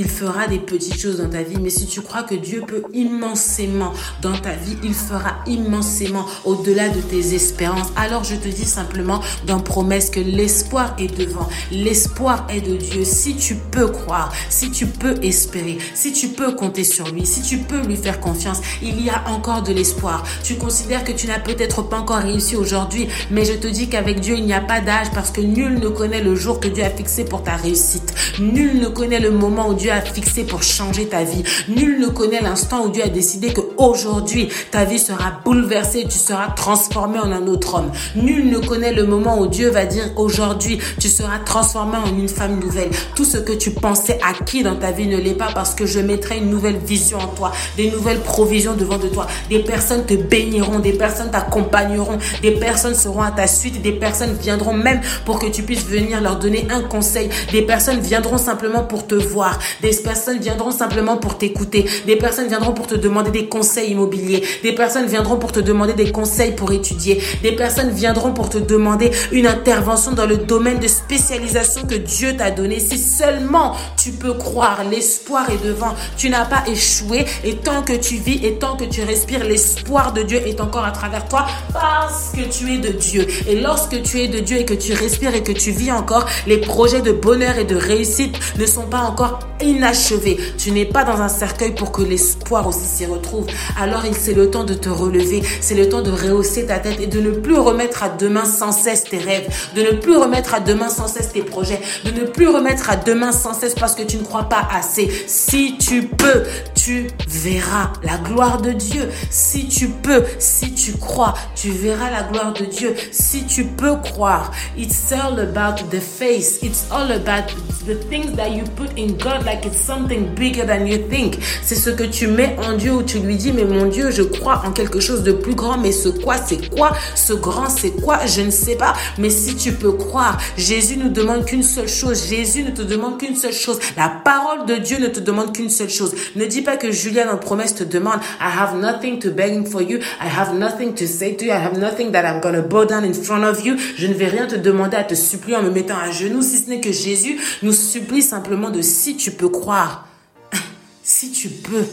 il 0.00 0.08
fera 0.08 0.46
des 0.46 0.58
petites 0.58 0.98
choses 0.98 1.18
dans 1.18 1.28
ta 1.28 1.42
vie. 1.42 1.58
Mais 1.60 1.68
si 1.68 1.86
tu 1.86 2.00
crois 2.00 2.22
que 2.22 2.34
Dieu 2.34 2.64
peut 2.66 2.82
immensément 2.94 3.92
dans 4.22 4.32
ta 4.32 4.52
vie, 4.52 4.78
il 4.82 4.94
fera 4.94 5.36
immensément 5.46 6.24
au-delà 6.46 6.88
de 6.88 7.00
tes 7.02 7.34
espérances. 7.34 7.88
Alors 7.96 8.24
je 8.24 8.34
te 8.34 8.48
dis 8.48 8.64
simplement 8.64 9.20
dans 9.46 9.60
promesse 9.60 10.08
que 10.08 10.20
l'espoir 10.20 10.96
est 10.98 11.14
devant. 11.14 11.46
L'espoir 11.70 12.46
est 12.48 12.62
de 12.62 12.76
Dieu. 12.76 13.04
Si 13.04 13.36
tu 13.36 13.56
peux 13.56 13.88
croire, 13.88 14.32
si 14.48 14.70
tu 14.70 14.86
peux 14.86 15.16
espérer, 15.22 15.76
si 15.94 16.14
tu 16.14 16.28
peux 16.28 16.52
compter 16.52 16.84
sur 16.84 17.10
lui, 17.10 17.26
si 17.26 17.42
tu 17.42 17.58
peux 17.58 17.82
lui 17.82 17.96
faire 17.96 18.20
confiance, 18.20 18.60
il 18.80 19.04
y 19.04 19.10
a 19.10 19.22
encore 19.28 19.62
de 19.62 19.72
l'espoir. 19.74 20.24
Tu 20.42 20.54
considères 20.54 21.04
que 21.04 21.12
tu 21.12 21.26
n'as 21.26 21.40
peut-être 21.40 21.82
pas 21.82 21.98
encore 21.98 22.22
réussi 22.22 22.56
aujourd'hui, 22.56 23.06
mais 23.30 23.44
je 23.44 23.52
te 23.52 23.66
dis 23.66 23.88
qu'avec 23.90 24.20
Dieu, 24.20 24.36
il 24.38 24.46
n'y 24.46 24.54
a 24.54 24.62
pas 24.62 24.80
d'âge 24.80 25.10
parce 25.12 25.30
que 25.30 25.42
nul 25.42 25.78
ne 25.78 25.88
connaît 25.88 26.22
le 26.22 26.34
jour 26.34 26.58
que 26.58 26.68
Dieu 26.68 26.84
a 26.84 26.90
fixé 26.90 27.26
pour 27.26 27.42
ta 27.42 27.56
réussite. 27.56 28.14
Nul 28.38 28.80
ne 28.80 28.88
connaît 28.88 29.20
le 29.20 29.30
moment 29.30 29.68
où 29.68 29.74
Dieu 29.74 29.89
fixé 30.00 30.44
pour 30.44 30.62
changer 30.62 31.06
ta 31.06 31.24
vie. 31.24 31.42
Nul 31.68 31.98
ne 32.00 32.06
connaît 32.06 32.40
l'instant 32.40 32.84
où 32.84 32.90
Dieu 32.90 33.02
a 33.02 33.08
décidé 33.08 33.52
que 33.52 33.60
aujourd'hui 33.76 34.48
ta 34.70 34.84
vie 34.84 34.98
sera 34.98 35.40
bouleversée, 35.44 36.04
tu 36.04 36.18
seras 36.18 36.48
transformé 36.48 37.18
en 37.18 37.32
un 37.32 37.46
autre 37.46 37.74
homme. 37.74 37.90
Nul 38.14 38.48
ne 38.48 38.58
connaît 38.58 38.92
le 38.92 39.04
moment 39.04 39.40
où 39.40 39.46
Dieu 39.46 39.70
va 39.70 39.86
dire 39.86 40.04
aujourd'hui 40.16 40.78
tu 41.00 41.08
seras 41.08 41.38
transformé 41.44 41.96
en 41.96 42.16
une 42.16 42.28
femme 42.28 42.60
nouvelle. 42.60 42.90
Tout 43.16 43.24
ce 43.24 43.38
que 43.38 43.52
tu 43.52 43.70
pensais 43.70 44.18
acquis 44.22 44.62
dans 44.62 44.76
ta 44.76 44.90
vie 44.90 45.06
ne 45.06 45.16
l'est 45.16 45.34
pas 45.34 45.50
parce 45.54 45.74
que 45.74 45.86
je 45.86 46.00
mettrai 46.00 46.38
une 46.38 46.50
nouvelle 46.50 46.76
vision 46.76 47.18
en 47.18 47.28
toi, 47.28 47.52
des 47.76 47.90
nouvelles 47.90 48.20
provisions 48.20 48.74
devant 48.74 48.98
de 48.98 49.08
toi. 49.08 49.26
Des 49.48 49.60
personnes 49.60 50.04
te 50.04 50.14
béniront, 50.14 50.78
des 50.78 50.92
personnes 50.92 51.30
t'accompagneront, 51.30 52.18
des 52.42 52.52
personnes 52.52 52.94
seront 52.94 53.22
à 53.22 53.30
ta 53.30 53.46
suite, 53.46 53.82
des 53.82 53.92
personnes 53.92 54.36
viendront 54.40 54.74
même 54.74 55.00
pour 55.24 55.38
que 55.38 55.46
tu 55.46 55.62
puisses 55.62 55.84
venir 55.84 56.20
leur 56.20 56.38
donner 56.38 56.66
un 56.70 56.82
conseil. 56.82 57.28
Des 57.52 57.62
personnes 57.62 58.00
viendront 58.00 58.38
simplement 58.38 58.84
pour 58.84 59.06
te 59.06 59.14
voir. 59.14 59.58
Des 59.82 59.94
personnes 59.96 60.38
viendront 60.38 60.70
simplement 60.70 61.16
pour 61.16 61.38
t'écouter. 61.38 61.86
Des 62.06 62.16
personnes 62.16 62.48
viendront 62.48 62.72
pour 62.72 62.86
te 62.86 62.94
demander 62.94 63.30
des 63.30 63.46
conseils 63.48 63.92
immobiliers. 63.92 64.42
Des 64.62 64.74
personnes 64.74 65.06
viendront 65.06 65.36
pour 65.36 65.52
te 65.52 65.60
demander 65.60 65.94
des 65.94 66.12
conseils 66.12 66.52
pour 66.52 66.72
étudier. 66.72 67.22
Des 67.42 67.52
personnes 67.52 67.90
viendront 67.90 68.32
pour 68.32 68.48
te 68.48 68.58
demander 68.58 69.10
une 69.32 69.46
intervention 69.46 70.12
dans 70.12 70.26
le 70.26 70.36
domaine 70.36 70.78
de 70.78 70.88
spécialisation 70.88 71.82
que 71.86 71.94
Dieu 71.94 72.36
t'a 72.36 72.50
donné. 72.50 72.80
Si 72.80 72.98
seulement 72.98 73.74
tu 73.96 74.10
peux 74.12 74.34
croire, 74.34 74.84
l'espoir 74.90 75.48
est 75.50 75.64
devant. 75.64 75.94
Tu 76.16 76.30
n'as 76.30 76.44
pas 76.44 76.64
échoué 76.66 77.24
et 77.44 77.56
tant 77.56 77.82
que 77.82 77.92
tu 77.92 78.16
vis 78.16 78.44
et 78.44 78.54
tant 78.54 78.76
que 78.76 78.84
tu 78.84 79.02
respires, 79.02 79.44
l'espoir 79.44 80.12
de 80.12 80.22
Dieu 80.22 80.40
est 80.46 80.60
encore 80.60 80.84
à 80.84 80.92
travers 80.92 81.26
toi 81.28 81.46
parce 81.72 82.32
que 82.34 82.42
tu 82.42 82.74
es 82.74 82.78
de 82.78 82.88
Dieu. 82.88 83.26
Et 83.48 83.60
lorsque 83.60 84.02
tu 84.02 84.20
es 84.20 84.28
de 84.28 84.38
Dieu 84.38 84.58
et 84.58 84.64
que 84.64 84.74
tu 84.74 84.92
respires 84.92 85.34
et 85.34 85.42
que 85.42 85.52
tu 85.52 85.70
vis 85.70 85.92
encore, 85.92 86.26
les 86.46 86.58
projets 86.58 87.02
de 87.02 87.12
bonheur 87.12 87.58
et 87.58 87.64
de 87.64 87.76
réussite 87.76 88.38
ne 88.58 88.66
sont 88.66 88.86
pas 88.86 89.00
encore 89.00 89.40
inachevé. 89.62 90.38
Tu 90.58 90.72
n'es 90.72 90.84
pas 90.84 91.04
dans 91.04 91.20
un 91.20 91.28
cercueil 91.28 91.74
pour 91.74 91.92
que 91.92 92.02
l'espoir 92.02 92.66
aussi 92.66 92.86
s'y 92.86 93.06
retrouve. 93.06 93.46
Alors 93.80 94.02
c'est 94.18 94.34
le 94.34 94.50
temps 94.50 94.64
de 94.64 94.74
te 94.74 94.88
relever, 94.88 95.42
c'est 95.60 95.74
le 95.74 95.88
temps 95.88 96.02
de 96.02 96.10
rehausser 96.10 96.66
ta 96.66 96.78
tête 96.78 97.00
et 97.00 97.06
de 97.06 97.20
ne 97.20 97.30
plus 97.30 97.56
remettre 97.56 98.02
à 98.02 98.08
demain 98.08 98.44
sans 98.44 98.72
cesse 98.72 99.04
tes 99.04 99.18
rêves, 99.18 99.48
de 99.74 99.82
ne 99.82 99.92
plus 99.92 100.16
remettre 100.16 100.54
à 100.54 100.60
demain 100.60 100.88
sans 100.88 101.06
cesse 101.06 101.32
tes 101.32 101.42
projets, 101.42 101.80
de 102.04 102.10
ne 102.10 102.26
plus 102.26 102.48
remettre 102.48 102.90
à 102.90 102.96
demain 102.96 103.32
sans 103.32 103.54
cesse 103.54 103.74
parce 103.74 103.94
que 103.94 104.02
tu 104.02 104.16
ne 104.16 104.22
crois 104.22 104.48
pas 104.48 104.66
assez. 104.74 105.10
Si 105.26 105.76
tu 105.78 106.02
peux, 106.02 106.42
tu 106.74 106.79
verras 107.26 107.92
la 108.02 108.16
gloire 108.18 108.60
de 108.60 108.72
Dieu. 108.72 109.08
Si 109.30 109.68
tu 109.68 109.88
peux, 109.88 110.24
si 110.38 110.72
tu 110.74 110.92
crois, 110.92 111.34
tu 111.54 111.70
verras 111.70 112.10
la 112.10 112.22
gloire 112.22 112.52
de 112.52 112.64
Dieu. 112.64 112.94
Si 113.12 113.44
tu 113.44 113.64
peux 113.64 113.96
croire, 113.96 114.50
it's 114.76 115.12
all 115.12 115.38
about 115.38 115.82
the 115.90 116.00
face. 116.00 116.58
It's 116.62 116.86
all 116.90 117.10
about 117.10 117.52
the 117.86 117.94
things 118.08 118.36
that 118.36 118.50
you 118.50 118.64
put 118.76 118.90
in 118.98 119.12
God 119.18 119.44
like 119.44 119.64
it's 119.66 119.80
something 119.80 120.34
bigger 120.34 120.66
than 120.66 120.86
you 120.86 120.98
think. 121.08 121.38
C'est 121.62 121.76
ce 121.76 121.90
que 121.90 122.04
tu 122.04 122.26
mets 122.26 122.56
en 122.66 122.76
Dieu 122.76 122.92
où 122.92 123.02
tu 123.02 123.18
lui 123.18 123.36
dis, 123.36 123.52
mais 123.52 123.64
mon 123.64 123.86
Dieu, 123.86 124.10
je 124.10 124.22
crois 124.22 124.62
en 124.66 124.72
quelque 124.72 125.00
chose 125.00 125.22
de 125.22 125.32
plus 125.32 125.54
grand, 125.54 125.78
mais 125.78 125.92
ce 125.92 126.08
quoi, 126.08 126.36
c'est 126.36 126.70
quoi? 126.70 126.92
Ce 127.14 127.32
grand, 127.32 127.68
c'est 127.68 128.00
quoi? 128.02 128.26
Je 128.26 128.42
ne 128.42 128.50
sais 128.50 128.76
pas. 128.76 128.94
Mais 129.18 129.30
si 129.30 129.56
tu 129.56 129.72
peux 129.72 129.92
croire, 129.92 130.38
Jésus 130.56 130.96
nous 130.96 131.10
demande 131.10 131.44
qu'une 131.44 131.62
seule 131.62 131.88
chose. 131.88 132.28
Jésus 132.28 132.62
ne 132.62 132.70
te 132.70 132.82
demande 132.82 133.18
qu'une 133.18 133.36
seule 133.36 133.52
chose. 133.52 133.78
La 133.96 134.08
parole 134.08 134.66
de 134.66 134.76
Dieu 134.76 134.98
ne 134.98 135.08
te 135.08 135.20
demande 135.20 135.54
qu'une 135.54 135.70
seule 135.70 135.90
chose. 135.90 136.14
Ne 136.36 136.46
dis 136.46 136.62
pas 136.62 136.69
que 136.76 136.90
Julia 136.90 137.24
dans 137.24 137.36
promesse 137.36 137.74
te 137.74 137.84
demande, 137.84 138.20
I 138.40 138.48
have 138.58 138.76
nothing 138.76 139.18
to 139.20 139.30
beg 139.30 139.66
for 139.66 139.82
you, 139.82 139.98
I 139.98 140.28
have 140.28 140.54
nothing 140.54 140.94
to 140.94 141.06
say 141.06 141.36
to 141.36 141.44
you, 141.44 141.50
I 141.50 141.56
have 141.56 141.78
nothing 141.78 142.12
that 142.12 142.24
I'm 142.24 142.40
gonna 142.40 142.62
bow 142.62 142.84
down 142.84 143.04
in 143.04 143.14
front 143.14 143.44
of 143.44 143.64
you. 143.64 143.76
Je 143.96 144.06
ne 144.06 144.14
vais 144.14 144.28
rien 144.28 144.46
te 144.46 144.56
demander 144.56 144.96
à 144.96 145.04
te 145.04 145.14
supplier 145.14 145.56
en 145.56 145.62
me 145.62 145.70
mettant 145.70 145.98
à 145.98 146.10
genoux, 146.10 146.42
si 146.42 146.58
ce 146.58 146.68
n'est 146.68 146.80
que 146.80 146.92
Jésus 146.92 147.38
nous 147.62 147.72
supplie 147.72 148.22
simplement 148.22 148.70
de 148.70 148.82
si 148.82 149.16
tu 149.16 149.30
peux 149.30 149.48
croire. 149.48 150.06
si 151.02 151.30
tu 151.30 151.48
peux. 151.48 151.84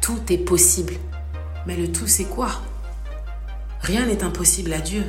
Tout 0.00 0.20
est 0.30 0.38
possible. 0.38 0.94
Mais 1.66 1.76
le 1.76 1.92
tout, 1.92 2.06
c'est 2.06 2.24
quoi? 2.24 2.50
Rien 3.82 4.06
n'est 4.06 4.22
impossible 4.22 4.72
à 4.72 4.78
Dieu. 4.78 5.04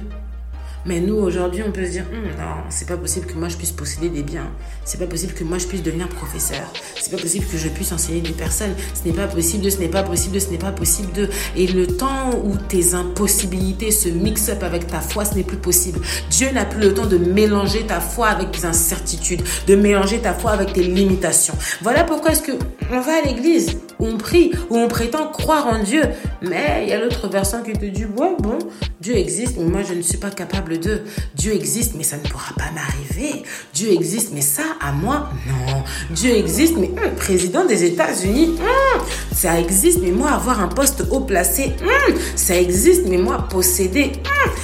Mais 0.85 0.99
nous, 0.99 1.15
aujourd'hui, 1.15 1.61
on 1.65 1.71
peut 1.71 1.85
se 1.85 1.91
dire, 1.91 2.05
hum, 2.11 2.23
non, 2.37 2.63
c'est 2.69 2.87
pas 2.87 2.97
possible 2.97 3.27
que 3.27 3.33
moi 3.33 3.49
je 3.49 3.57
puisse 3.57 3.71
posséder 3.71 4.09
des 4.09 4.23
biens. 4.23 4.49
C'est 4.83 4.97
pas 4.97 5.05
possible 5.05 5.33
que 5.33 5.43
moi 5.43 5.57
je 5.57 5.67
puisse 5.67 5.83
devenir 5.83 6.09
professeur. 6.09 6.71
C'est 6.99 7.11
pas 7.11 7.21
possible 7.21 7.45
que 7.45 7.57
je 7.57 7.69
puisse 7.69 7.91
enseigner 7.91 8.21
des 8.21 8.31
personnes. 8.31 8.73
Ce 8.93 9.07
n'est 9.07 9.13
pas 9.13 9.27
possible 9.27 9.63
de, 9.63 9.69
ce 9.69 9.77
n'est 9.77 9.87
pas 9.87 10.03
possible 10.03 10.35
de, 10.35 10.39
ce 10.39 10.49
n'est 10.49 10.57
pas 10.57 10.71
possible 10.71 11.11
de. 11.13 11.29
Et 11.55 11.67
le 11.67 11.87
temps 11.87 12.31
où 12.43 12.55
tes 12.57 12.95
impossibilités 12.95 13.91
se 13.91 14.09
mixent 14.09 14.49
avec 14.49 14.87
ta 14.87 15.01
foi, 15.01 15.25
ce 15.25 15.35
n'est 15.35 15.43
plus 15.43 15.57
possible. 15.57 15.99
Dieu 16.29 16.49
n'a 16.51 16.65
plus 16.65 16.81
le 16.81 16.93
temps 16.93 17.05
de 17.05 17.17
mélanger 17.17 17.85
ta 17.85 17.99
foi 17.99 18.27
avec 18.27 18.51
tes 18.51 18.65
incertitudes, 18.65 19.43
de 19.67 19.75
mélanger 19.75 20.19
ta 20.19 20.33
foi 20.33 20.51
avec 20.51 20.73
tes 20.73 20.83
limitations. 20.83 21.53
Voilà 21.81 22.03
pourquoi 22.03 22.31
est-ce 22.31 22.41
que 22.41 22.53
on 22.91 22.99
va 22.99 23.19
à 23.19 23.21
l'église, 23.21 23.77
on 24.01 24.17
prie, 24.17 24.51
où 24.69 24.77
on 24.77 24.87
prétend 24.87 25.27
croire 25.27 25.67
en 25.67 25.83
Dieu. 25.83 26.03
Mais 26.41 26.83
il 26.83 26.89
y 26.89 26.93
a 26.93 26.99
l'autre 26.99 27.27
version 27.27 27.61
qui 27.63 27.73
te 27.73 27.85
dit, 27.85 28.05
ouais, 28.05 28.35
bon, 28.39 28.57
Dieu 28.99 29.15
existe, 29.15 29.57
mais 29.57 29.65
moi 29.65 29.81
je 29.87 29.93
ne 29.93 30.01
suis 30.01 30.17
pas 30.17 30.29
capable 30.29 30.79
de 30.79 31.01
Dieu 31.35 31.53
existe, 31.53 31.93
mais 31.95 32.03
ça 32.03 32.17
ne 32.17 32.23
pourra 32.23 32.53
pas 32.55 32.71
m'arriver. 32.73 33.43
Dieu 33.73 33.91
existe, 33.91 34.31
mais 34.33 34.41
ça, 34.41 34.63
à 34.79 34.91
moi, 34.91 35.29
non. 35.47 35.83
Dieu 36.11 36.31
existe, 36.31 36.77
mais 36.77 36.89
hum, 36.89 37.15
président 37.15 37.65
des 37.65 37.83
États-Unis, 37.83 38.55
hum, 38.59 39.01
ça 39.33 39.59
existe, 39.59 39.99
mais 40.01 40.11
moi, 40.11 40.31
avoir 40.31 40.61
un 40.61 40.67
poste 40.67 41.03
haut 41.09 41.21
placé, 41.21 41.73
hum, 41.81 42.15
ça 42.35 42.55
existe, 42.55 43.07
mais 43.07 43.17
moi, 43.17 43.47
posséder, 43.49 44.11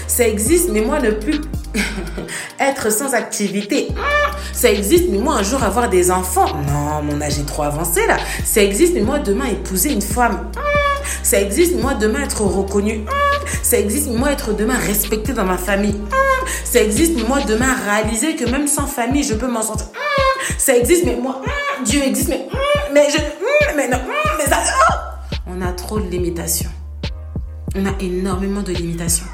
ça 0.08 0.28
existe, 0.28 0.70
mais 0.70 0.82
moi, 0.82 1.00
ne 1.00 1.12
plus 1.12 1.42
être 2.60 2.92
sans 2.92 3.14
activité, 3.14 3.90
ça 4.54 4.72
existe, 4.72 5.06
mais 5.10 5.18
moi, 5.18 5.36
un 5.36 5.44
jour, 5.44 5.64
avoir 5.64 5.90
des 5.90 6.12
enfants, 6.12 6.48
non, 6.68 7.02
mon 7.04 7.22
âge 7.22 7.40
est 7.40 7.46
trop 7.46 7.64
avancé 7.64 8.06
là. 8.08 8.18
Ça 8.44 8.62
existe, 8.62 8.94
mais 8.94 9.02
moi, 9.02 9.20
demain, 9.20 9.46
épouser 9.46 9.92
une 9.92 10.02
femme, 10.02 10.52
ça 11.24 11.40
existe, 11.40 11.76
moi, 11.76 11.94
demain, 11.94 12.24
être 12.24 12.42
reconnu. 12.42 13.06
Ça 13.64 13.78
existe, 13.78 14.10
moi, 14.10 14.32
être 14.32 14.54
demain 14.54 14.78
respecté 14.78 15.34
dans 15.34 15.46
ma 15.46 15.58
famille. 15.58 15.96
Ça 16.64 16.82
existe, 16.82 17.28
moi, 17.28 17.40
demain, 17.48 17.76
réaliser 17.86 18.36
que 18.36 18.50
même 18.50 18.68
sans 18.68 18.88
famille, 18.88 19.24
je 19.24 19.34
peux 19.34 19.48
m'en 19.48 19.62
sortir. 19.62 19.88
Ça 20.58 20.76
existe, 20.76 21.06
mais 21.06 21.16
moi, 21.16 21.42
Dieu 21.86 22.02
existe, 22.04 22.30
mais, 22.30 22.48
mais 22.94 23.08
je, 23.10 23.18
mais 23.76 23.88
non, 23.88 24.00
mais 24.38 24.46
ça, 24.46 24.60
on 25.46 25.62
a 25.62 25.72
trop 25.72 26.00
de 26.00 26.08
limitations. 26.08 26.70
On 27.76 27.86
a 27.86 27.92
énormément 28.00 28.62
de 28.62 28.72
limitations. 28.72 29.26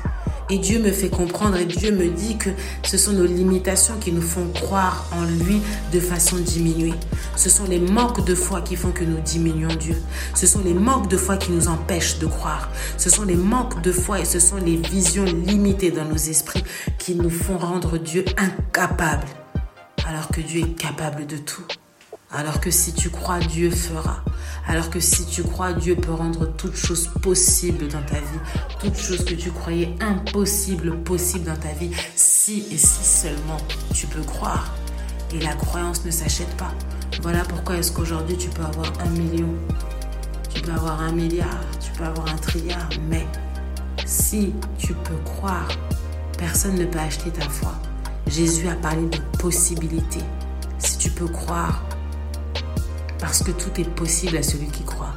Et 0.49 0.57
Dieu 0.57 0.79
me 0.79 0.91
fait 0.91 1.09
comprendre 1.09 1.57
et 1.57 1.65
Dieu 1.65 1.91
me 1.91 2.09
dit 2.09 2.37
que 2.37 2.49
ce 2.83 2.97
sont 2.97 3.13
nos 3.13 3.25
limitations 3.25 3.95
qui 3.99 4.11
nous 4.11 4.21
font 4.21 4.47
croire 4.53 5.05
en 5.13 5.23
lui 5.23 5.61
de 5.91 5.99
façon 5.99 6.37
diminuée. 6.37 6.93
Ce 7.35 7.49
sont 7.49 7.65
les 7.65 7.79
manques 7.79 8.25
de 8.25 8.35
foi 8.35 8.61
qui 8.61 8.75
font 8.75 8.91
que 8.91 9.03
nous 9.03 9.19
diminuons 9.21 9.75
Dieu. 9.75 9.95
Ce 10.35 10.45
sont 10.45 10.61
les 10.63 10.73
manques 10.73 11.09
de 11.09 11.17
foi 11.17 11.37
qui 11.37 11.51
nous 11.51 11.67
empêchent 11.67 12.19
de 12.19 12.27
croire. 12.27 12.69
Ce 12.97 13.09
sont 13.09 13.23
les 13.23 13.35
manques 13.35 13.81
de 13.81 13.91
foi 13.91 14.19
et 14.19 14.25
ce 14.25 14.39
sont 14.39 14.57
les 14.57 14.75
visions 14.75 15.25
limitées 15.25 15.91
dans 15.91 16.05
nos 16.05 16.15
esprits 16.15 16.63
qui 16.97 17.15
nous 17.15 17.29
font 17.29 17.57
rendre 17.57 17.97
Dieu 17.97 18.25
incapable. 18.37 19.27
Alors 20.05 20.27
que 20.27 20.41
Dieu 20.41 20.61
est 20.61 20.77
capable 20.77 21.25
de 21.25 21.37
tout. 21.37 21.63
Alors 22.35 22.59
que 22.59 22.71
si 22.71 22.93
tu 22.93 23.11
crois, 23.11 23.39
Dieu 23.39 23.69
fera. 23.69 24.23
Alors 24.67 24.89
que 24.89 24.99
si 24.99 25.23
tu 25.27 25.43
crois, 25.43 25.71
Dieu 25.73 25.95
peut 25.95 26.13
rendre 26.13 26.47
toutes 26.57 26.75
choses 26.75 27.07
possibles 27.21 27.87
dans 27.87 28.01
ta 28.01 28.15
vie. 28.15 28.39
Toutes 28.79 28.97
choses 28.97 29.23
que 29.23 29.35
tu 29.35 29.51
croyais 29.51 29.93
impossibles, 30.01 30.97
possibles 31.03 31.45
dans 31.45 31.55
ta 31.55 31.71
vie. 31.73 31.91
Si 32.15 32.65
et 32.71 32.77
si 32.79 33.03
seulement 33.03 33.57
tu 33.93 34.07
peux 34.07 34.23
croire. 34.23 34.73
Et 35.31 35.39
la 35.41 35.53
croyance 35.53 36.03
ne 36.05 36.09
s'achète 36.09 36.57
pas. 36.57 36.73
Voilà 37.21 37.43
pourquoi 37.43 37.77
est-ce 37.77 37.91
qu'aujourd'hui 37.91 38.35
tu 38.35 38.49
peux 38.49 38.63
avoir 38.63 38.91
un 39.05 39.09
million. 39.11 39.53
Tu 40.49 40.61
peux 40.63 40.71
avoir 40.71 41.01
un 41.01 41.11
milliard. 41.11 41.61
Tu 41.79 41.91
peux 41.91 42.05
avoir 42.05 42.33
un 42.33 42.37
trilliard. 42.37 42.89
Mais 43.09 43.27
si 44.07 44.55
tu 44.79 44.95
peux 44.95 45.17
croire, 45.23 45.67
personne 46.39 46.79
ne 46.79 46.85
peut 46.85 46.99
acheter 46.99 47.29
ta 47.29 47.47
foi. 47.47 47.75
Jésus 48.25 48.67
a 48.67 48.75
parlé 48.75 49.05
de 49.05 49.19
possibilités. 49.37 50.23
Si 50.79 50.97
tu 50.97 51.11
peux 51.11 51.27
croire, 51.27 51.83
parce 53.23 53.41
que 53.41 53.51
tout 53.51 53.79
est 53.79 53.89
possible 53.89 54.35
à 54.35 54.43
celui 54.43 54.67
qui 54.67 54.83
croit. 54.83 55.13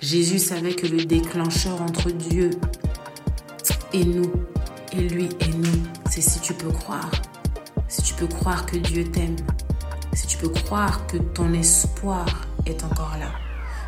Jésus 0.00 0.38
savait 0.38 0.74
que 0.74 0.86
le 0.86 1.04
déclencheur 1.04 1.82
entre 1.82 2.10
Dieu 2.10 2.48
et 3.92 4.06
nous, 4.06 4.32
et 4.94 5.02
lui 5.02 5.28
et 5.38 5.48
nous, 5.48 5.82
c'est 6.10 6.22
si 6.22 6.40
tu 6.40 6.54
peux 6.54 6.70
croire. 6.70 7.10
Si 7.88 8.00
tu 8.00 8.14
peux 8.14 8.26
croire 8.26 8.64
que 8.64 8.78
Dieu 8.78 9.04
t'aime. 9.04 9.36
Si 10.14 10.26
tu 10.26 10.38
peux 10.38 10.48
croire 10.48 11.06
que 11.06 11.18
ton 11.18 11.52
espoir 11.52 12.24
est 12.64 12.82
encore 12.84 13.18
là. 13.20 13.32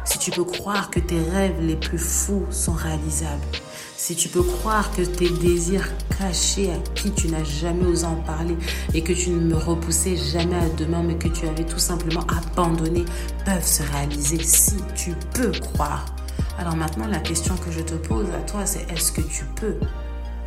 Si 0.04 0.18
tu 0.18 0.30
peux 0.30 0.44
croire 0.44 0.90
que 0.90 1.00
tes 1.00 1.22
rêves 1.22 1.58
les 1.62 1.76
plus 1.76 1.96
fous 1.96 2.44
sont 2.50 2.74
réalisables 2.74 3.46
si 3.96 4.16
tu 4.16 4.28
peux 4.28 4.42
croire 4.42 4.90
que 4.94 5.02
tes 5.02 5.30
désirs 5.30 5.88
cachés 6.18 6.70
à 6.70 6.78
qui 6.94 7.10
tu 7.12 7.28
n'as 7.28 7.44
jamais 7.44 7.86
osé 7.86 8.06
en 8.06 8.16
parler 8.16 8.56
et 8.92 9.02
que 9.02 9.12
tu 9.12 9.30
ne 9.30 9.40
me 9.40 9.56
repoussais 9.56 10.16
jamais 10.16 10.56
à 10.56 10.68
demain, 10.70 11.02
mais 11.02 11.16
que 11.16 11.28
tu 11.28 11.46
avais 11.46 11.64
tout 11.64 11.78
simplement 11.78 12.26
abandonné, 12.28 13.04
peuvent 13.44 13.66
se 13.66 13.82
réaliser 13.82 14.42
si 14.42 14.76
tu 14.94 15.12
peux 15.34 15.52
croire. 15.52 16.06
Alors 16.58 16.76
maintenant, 16.76 17.06
la 17.06 17.18
question 17.18 17.56
que 17.56 17.70
je 17.70 17.80
te 17.80 17.94
pose 17.94 18.26
à 18.30 18.40
toi, 18.42 18.66
c'est 18.66 18.90
est-ce 18.90 19.12
que 19.12 19.20
tu 19.20 19.44
peux? 19.56 19.76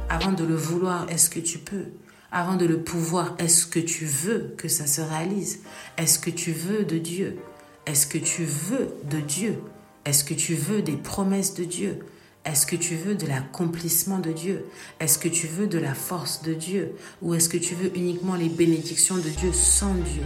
Avant 0.10 0.32
de 0.32 0.44
le 0.44 0.56
vouloir, 0.56 1.10
est-ce 1.10 1.30
que 1.30 1.40
tu 1.40 1.58
peux? 1.58 1.86
Avant 2.32 2.56
de 2.56 2.66
le 2.66 2.82
pouvoir, 2.82 3.36
est-ce 3.40 3.66
que 3.66 3.80
tu 3.80 4.06
veux 4.06 4.54
que 4.58 4.68
ça 4.68 4.86
se 4.86 5.02
réalise? 5.02 5.60
Est-ce 5.98 6.20
que 6.20 6.30
tu 6.30 6.52
veux 6.52 6.84
de 6.84 6.98
Dieu? 6.98 7.38
Est-ce 7.86 8.08
que 8.08 8.18
tu 8.18 8.44
veux 8.44 8.90
de 9.10 9.20
Dieu? 9.20 9.62
Est-ce 10.06 10.24
que 10.24 10.34
tu 10.34 10.54
veux 10.54 10.82
des 10.82 10.98
promesses 10.98 11.54
de 11.54 11.64
Dieu? 11.64 12.00
Est-ce 12.48 12.66
que 12.66 12.78
tu 12.78 12.96
veux 12.96 13.16
de 13.16 13.28
l'accomplissement 13.28 14.20
de 14.20 14.32
Dieu? 14.32 14.66
Est-ce 15.02 15.20
que 15.20 15.28
tu 15.28 15.48
veux 15.48 15.68
de 15.68 15.78
la 15.78 15.94
force 15.94 16.42
de 16.44 16.54
Dieu? 16.54 16.94
Ou 17.22 17.34
est-ce 17.34 17.50
que 17.50 17.58
tu 17.58 17.76
veux 17.76 17.96
uniquement 17.98 18.36
les 18.36 18.48
bénédictions 18.48 19.18
de 19.18 19.30
Dieu 19.30 19.52
sans 19.52 19.94
Dieu? 19.94 20.24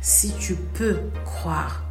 Si 0.00 0.32
tu 0.38 0.54
peux 0.54 0.96
croire. 1.26 1.84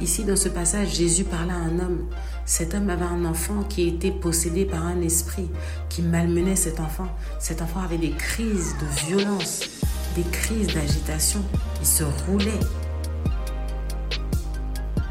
Ici, 0.00 0.24
dans 0.24 0.34
ce 0.34 0.48
passage, 0.48 0.96
Jésus 0.96 1.22
parlait 1.22 1.52
à 1.52 1.56
un 1.56 1.78
homme. 1.78 2.08
Cet 2.44 2.74
homme 2.74 2.90
avait 2.90 3.04
un 3.04 3.24
enfant 3.24 3.62
qui 3.62 3.86
était 3.86 4.10
possédé 4.10 4.64
par 4.64 4.84
un 4.84 5.00
esprit 5.02 5.48
qui 5.88 6.02
malmenait 6.02 6.56
cet 6.56 6.80
enfant. 6.80 7.06
Cet 7.38 7.62
enfant 7.62 7.80
avait 7.80 7.98
des 7.98 8.10
crises 8.10 8.74
de 8.80 9.06
violence, 9.06 9.60
des 10.16 10.24
crises 10.32 10.74
d'agitation. 10.74 11.44
Il 11.80 11.86
se 11.86 12.02
roulait. 12.26 12.60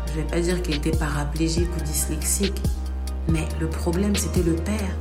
Je 0.07 0.19
ne 0.19 0.23
vais 0.23 0.29
pas 0.29 0.41
dire 0.41 0.61
qu'il 0.61 0.75
était 0.75 0.91
paraplégique 0.91 1.69
ou 1.79 1.83
dyslexique, 1.83 2.61
mais 3.31 3.47
le 3.59 3.69
problème, 3.69 4.15
c'était 4.15 4.43
le 4.43 4.55
père. 4.55 4.95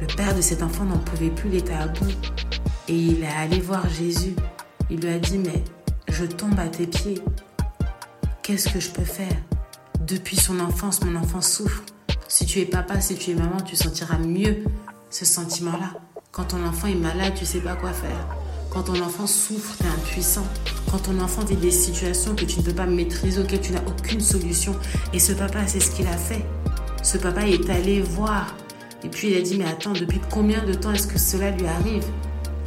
Le 0.00 0.06
père 0.06 0.34
de 0.34 0.40
cet 0.40 0.62
enfant 0.62 0.84
n'en 0.84 0.98
pouvait 0.98 1.30
plus, 1.30 1.50
il 1.50 1.56
était 1.56 1.74
à 1.74 1.86
bout. 1.86 2.10
Et 2.88 2.96
il 2.96 3.22
est 3.22 3.36
allé 3.38 3.60
voir 3.60 3.88
Jésus. 3.88 4.34
Il 4.90 5.00
lui 5.00 5.08
a 5.08 5.18
dit, 5.18 5.38
mais 5.38 5.62
je 6.08 6.24
tombe 6.24 6.58
à 6.58 6.68
tes 6.68 6.86
pieds. 6.86 7.22
Qu'est-ce 8.42 8.68
que 8.68 8.80
je 8.80 8.90
peux 8.90 9.04
faire? 9.04 9.36
Depuis 10.06 10.36
son 10.36 10.60
enfance, 10.60 11.02
mon 11.02 11.16
enfant 11.16 11.40
souffre. 11.40 11.82
Si 12.28 12.44
tu 12.44 12.60
es 12.60 12.66
papa, 12.66 13.00
si 13.00 13.14
tu 13.14 13.30
es 13.30 13.34
maman, 13.34 13.60
tu 13.60 13.76
sentiras 13.76 14.18
mieux 14.18 14.64
ce 15.08 15.24
sentiment-là. 15.24 15.92
Quand 16.32 16.44
ton 16.44 16.66
enfant 16.66 16.88
est 16.88 16.94
malade, 16.94 17.32
tu 17.36 17.46
sais 17.46 17.60
pas 17.60 17.76
quoi 17.76 17.92
faire. 17.92 18.28
Quand 18.70 18.82
ton 18.82 19.00
enfant 19.00 19.26
souffre, 19.26 19.76
tu 19.78 19.84
es 19.84 19.88
impuissant. 19.88 20.44
Quand 20.90 20.98
ton 20.98 21.20
enfant 21.20 21.44
vit 21.44 21.56
des 21.56 21.70
situations 21.70 22.34
que 22.34 22.44
tu 22.44 22.58
ne 22.58 22.64
peux 22.64 22.74
pas 22.74 22.86
maîtriser, 22.86 23.40
auxquelles 23.40 23.60
tu 23.60 23.72
n'as 23.72 23.84
aucune 23.86 24.20
solution. 24.20 24.74
Et 25.12 25.20
ce 25.20 25.32
papa, 25.32 25.66
c'est 25.66 25.80
ce 25.80 25.92
qu'il 25.92 26.06
a 26.08 26.16
fait. 26.16 26.44
Ce 27.04 27.18
papa 27.18 27.46
est 27.46 27.68
allé 27.68 28.00
voir. 28.00 28.56
Et 29.04 29.08
puis 29.08 29.30
il 29.30 29.36
a 29.36 29.42
dit, 29.42 29.58
mais 29.58 29.66
attends, 29.66 29.92
depuis 29.92 30.20
combien 30.30 30.64
de 30.64 30.72
temps 30.72 30.90
est-ce 30.90 31.06
que 31.06 31.18
cela 31.18 31.50
lui 31.50 31.66
arrive? 31.66 32.02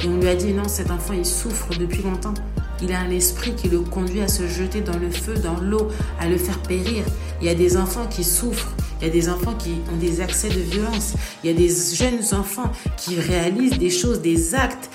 Et 0.04 0.06
on 0.06 0.16
lui 0.18 0.28
a 0.28 0.36
dit, 0.36 0.52
non, 0.52 0.68
cet 0.68 0.92
enfant, 0.92 1.12
il 1.12 1.26
souffre 1.26 1.76
depuis 1.76 2.02
longtemps. 2.02 2.34
Il 2.80 2.92
a 2.92 3.00
un 3.00 3.10
esprit 3.10 3.56
qui 3.56 3.68
le 3.68 3.80
conduit 3.80 4.20
à 4.20 4.28
se 4.28 4.46
jeter 4.46 4.80
dans 4.80 4.96
le 4.96 5.10
feu, 5.10 5.34
dans 5.34 5.58
l'eau, 5.58 5.88
à 6.20 6.28
le 6.28 6.38
faire 6.38 6.60
périr. 6.60 7.04
Il 7.40 7.48
y 7.48 7.50
a 7.50 7.54
des 7.56 7.76
enfants 7.76 8.06
qui 8.06 8.22
souffrent. 8.22 8.72
Il 9.00 9.08
y 9.08 9.10
a 9.10 9.12
des 9.12 9.28
enfants 9.28 9.54
qui 9.54 9.80
ont 9.92 9.96
des 9.96 10.20
accès 10.20 10.50
de 10.50 10.60
violence. 10.60 11.14
Il 11.42 11.50
y 11.50 11.52
a 11.52 11.56
des 11.56 11.68
jeunes 11.68 12.22
enfants 12.38 12.70
qui 12.96 13.18
réalisent 13.18 13.78
des 13.78 13.90
choses, 13.90 14.20
des 14.20 14.54
actes 14.54 14.88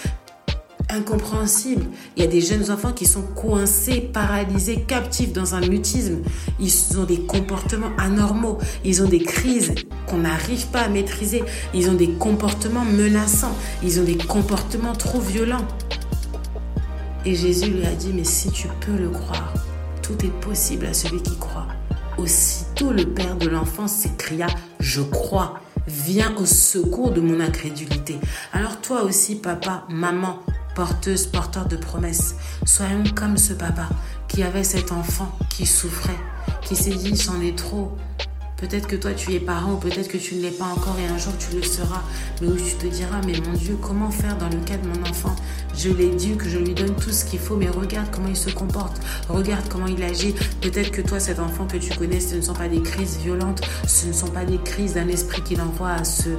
incompréhensible. 0.94 1.86
Il 2.16 2.24
y 2.24 2.26
a 2.26 2.30
des 2.30 2.42
jeunes 2.42 2.72
enfants 2.72 2.92
qui 2.92 3.06
sont 3.06 3.22
coincés, 3.22 4.02
paralysés, 4.02 4.84
captifs 4.88 5.34
dans 5.34 5.56
un 5.56 5.62
mutisme. 5.62 6.20
Ils 6.60 6.98
ont 6.98 7.04
des 7.04 7.22
comportements 7.22 7.92
anormaux. 7.98 8.58
Ils 8.86 9.02
ont 9.02 9.08
des 9.08 9.24
crises 9.24 9.74
qu'on 10.08 10.20
n'arrive 10.20 10.68
pas 10.68 10.82
à 10.82 10.90
maîtriser. 10.90 11.44
Ils 11.74 11.90
ont 11.90 11.96
des 11.96 12.10
comportements 12.10 12.86
menaçants. 12.86 13.56
Ils 13.84 14.00
ont 14.00 14.04
des 14.04 14.18
comportements 14.18 14.94
trop 14.94 15.20
violents. 15.20 15.68
Et 17.26 17.36
Jésus 17.36 17.72
lui 17.72 17.86
a 17.86 17.94
dit, 17.94 18.12
mais 18.14 18.26
si 18.26 18.52
tu 18.52 18.68
peux 18.82 18.98
le 18.98 19.10
croire, 19.10 19.54
tout 20.02 20.26
est 20.26 20.40
possible 20.42 20.86
à 20.86 20.94
celui 20.94 21.22
qui 21.22 21.38
croit. 21.38 21.68
Aussitôt 22.18 22.92
le 22.92 23.06
père 23.06 23.38
de 23.38 23.48
l'enfant 23.48 23.88
s'écria, 23.88 24.48
je 24.80 25.02
crois, 25.02 25.62
viens 25.88 26.36
au 26.38 26.46
secours 26.46 27.12
de 27.12 27.22
mon 27.22 27.40
incrédulité. 27.40 28.18
Alors 28.52 28.82
toi 28.82 29.04
aussi, 29.04 29.36
papa, 29.36 29.86
maman, 29.90 30.40
porteuse, 30.76 31.28
porteur 31.28 31.66
de 31.66 31.76
promesses, 31.76 32.36
soyons 32.66 33.04
comme 33.16 33.38
ce 33.38 33.54
papa 33.54 33.90
qui 34.28 34.44
avait 34.44 34.64
cet 34.64 34.92
enfant 34.92 35.38
qui 35.50 35.66
souffrait, 35.66 36.20
qui 36.62 36.76
s'est 36.76 36.96
dit, 36.96 37.16
c'en 37.16 37.40
est 37.42 37.58
trop, 37.58 37.96
Peut-être 38.64 38.88
que 38.88 38.96
toi 38.96 39.12
tu 39.12 39.34
es 39.34 39.42
parent 39.42 39.76
peut-être 39.76 40.08
que 40.08 40.18
tu 40.18 40.36
ne 40.36 40.42
l'es 40.42 40.52
pas 40.52 40.64
encore 40.64 40.96
et 40.98 41.06
un 41.06 41.18
jour 41.18 41.34
tu 41.38 41.54
le 41.54 41.62
seras. 41.62 42.02
Mais 42.42 42.48
où 42.48 42.56
tu 42.56 42.76
te 42.76 42.88
diras, 42.88 43.20
mais 43.26 43.34
mon 43.46 43.58
Dieu, 43.58 43.78
comment 43.82 44.10
faire 44.10 44.38
dans 44.38 44.48
le 44.48 44.56
cas 44.64 44.78
de 44.78 44.88
mon 44.88 45.06
enfant? 45.06 45.36
Je 45.76 45.90
l'ai 45.90 46.12
dit 46.12 46.38
que 46.38 46.48
je 46.48 46.60
lui 46.60 46.74
donne 46.74 46.96
tout 46.96 47.12
ce 47.12 47.26
qu'il 47.26 47.40
faut, 47.40 47.58
mais 47.58 47.68
regarde 47.68 48.08
comment 48.10 48.30
il 48.30 48.38
se 48.38 48.50
comporte, 48.52 49.02
regarde 49.28 49.68
comment 49.68 49.88
il 49.88 50.02
agit. 50.02 50.34
Peut-être 50.62 50.92
que 50.92 51.02
toi, 51.02 51.20
cet 51.20 51.40
enfant 51.40 51.68
que 51.68 51.76
tu 51.76 51.94
connais, 51.98 52.22
ce 52.22 52.36
ne 52.36 52.42
sont 52.42 52.54
pas 52.54 52.70
des 52.70 52.82
crises 52.82 53.18
violentes, 53.18 53.60
ce 53.86 54.08
ne 54.08 54.14
sont 54.14 54.30
pas 54.30 54.46
des 54.46 54.60
crises 54.60 54.94
d'un 54.94 55.10
esprit 55.10 55.42
qui 55.42 55.58
l'envoie 55.58 55.92
à 55.92 56.06
se 56.06 56.30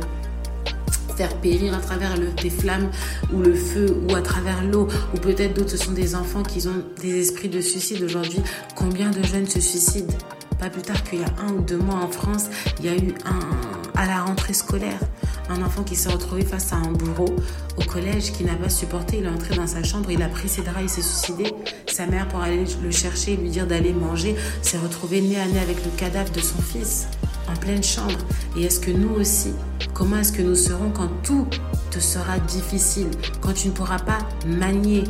faire 1.17 1.35
périr 1.41 1.75
à 1.75 1.79
travers 1.79 2.17
le, 2.17 2.29
des 2.43 2.51
flammes 2.51 2.91
ou 3.33 3.41
le 3.41 3.55
feu 3.55 3.97
ou 4.09 4.15
à 4.15 4.23
travers 4.23 4.65
l'eau 4.65 4.89
ou 5.15 5.19
peut-être 5.19 5.55
d'autres 5.55 5.71
ce 5.71 5.77
sont 5.77 5.93
des 5.93 6.15
enfants 6.15 6.43
qui 6.43 6.67
ont 6.69 6.85
des 7.01 7.21
esprits 7.21 7.49
de 7.49 7.61
suicide 7.61 8.03
aujourd'hui 8.03 8.41
combien 8.75 9.11
de 9.11 9.23
jeunes 9.23 9.47
se 9.47 9.61
suicident? 9.61 10.15
Pas 10.59 10.71
plus 10.71 10.83
tard 10.83 11.03
qu'il 11.05 11.21
y 11.21 11.25
a 11.25 11.35
un 11.47 11.53
ou 11.53 11.61
deux 11.61 11.79
mois 11.79 11.97
en 11.97 12.09
France, 12.09 12.45
il 12.79 12.87
y 12.87 12.89
a 12.89 12.97
eu 12.97 13.13
un, 13.25 14.01
à 14.01 14.07
la 14.07 14.23
rentrée 14.23 14.55
scolaire, 14.55 15.01
un 15.49 15.63
enfant 15.63 15.83
qui 15.83 15.97
s'est 15.97 16.11
retrouvé 16.11 16.43
face 16.43 16.73
à 16.73 16.77
un 16.77 16.93
bourreau 16.93 17.35
au 17.77 17.83
collège 17.83 18.33
qui 18.33 18.45
n'a 18.45 18.55
pas 18.55 18.69
supporté. 18.69 19.19
Il 19.19 19.25
est 19.25 19.29
entré 19.29 19.57
dans 19.57 19.67
sa 19.67 19.83
chambre, 19.83 20.11
il 20.11 20.23
a 20.23 20.29
pris 20.29 20.49
ses 20.49 20.63
draps, 20.63 20.81
il 20.83 20.89
s'est 20.89 21.03
suicidé. 21.03 21.53
Sa 21.87 22.07
mère, 22.07 22.29
pour 22.29 22.41
aller 22.41 22.65
le 22.83 22.91
chercher 22.91 23.33
et 23.33 23.37
lui 23.37 23.51
dire 23.51 23.67
d'aller 23.67 23.93
manger, 23.93 24.37
s'est 24.63 24.79
retrouvée 24.79 25.21
nez 25.21 25.41
à 25.41 25.47
nez 25.47 25.59
avec 25.59 25.85
le 25.85 25.91
cadavre 25.97 26.31
de 26.31 26.41
son 26.41 26.61
fils 26.63 27.09
en 27.49 27.57
pleine 27.57 27.83
chambre. 27.83 28.19
Et 28.57 28.65
est-ce 28.65 28.81
que 28.81 28.91
nous 28.91 29.15
aussi, 29.15 29.53
comment 29.93 30.19
est-ce 30.19 30.33
que 30.33 30.43
nous 30.43 30.55
serons 30.55 30.91
quand 30.91 31.11
tout 31.23 31.47
te 31.91 32.01
sera 32.01 32.39
difficile, 32.39 33.09
quand 33.41 33.53
tu 33.53 33.69
ne 33.69 33.73
pourras 33.73 33.99
pas 33.99 34.19
manier, 34.47 35.05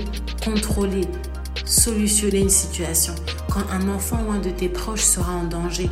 contrôler, 0.45 1.07
solutionner 1.64 2.41
une 2.41 2.50
situation, 2.50 3.14
quand 3.49 3.62
un 3.71 3.88
enfant 3.88 4.19
ou 4.29 4.33
un 4.33 4.38
de 4.38 4.50
tes 4.50 4.69
proches 4.69 5.05
sera 5.05 5.33
en 5.33 5.45
danger, 5.45 5.91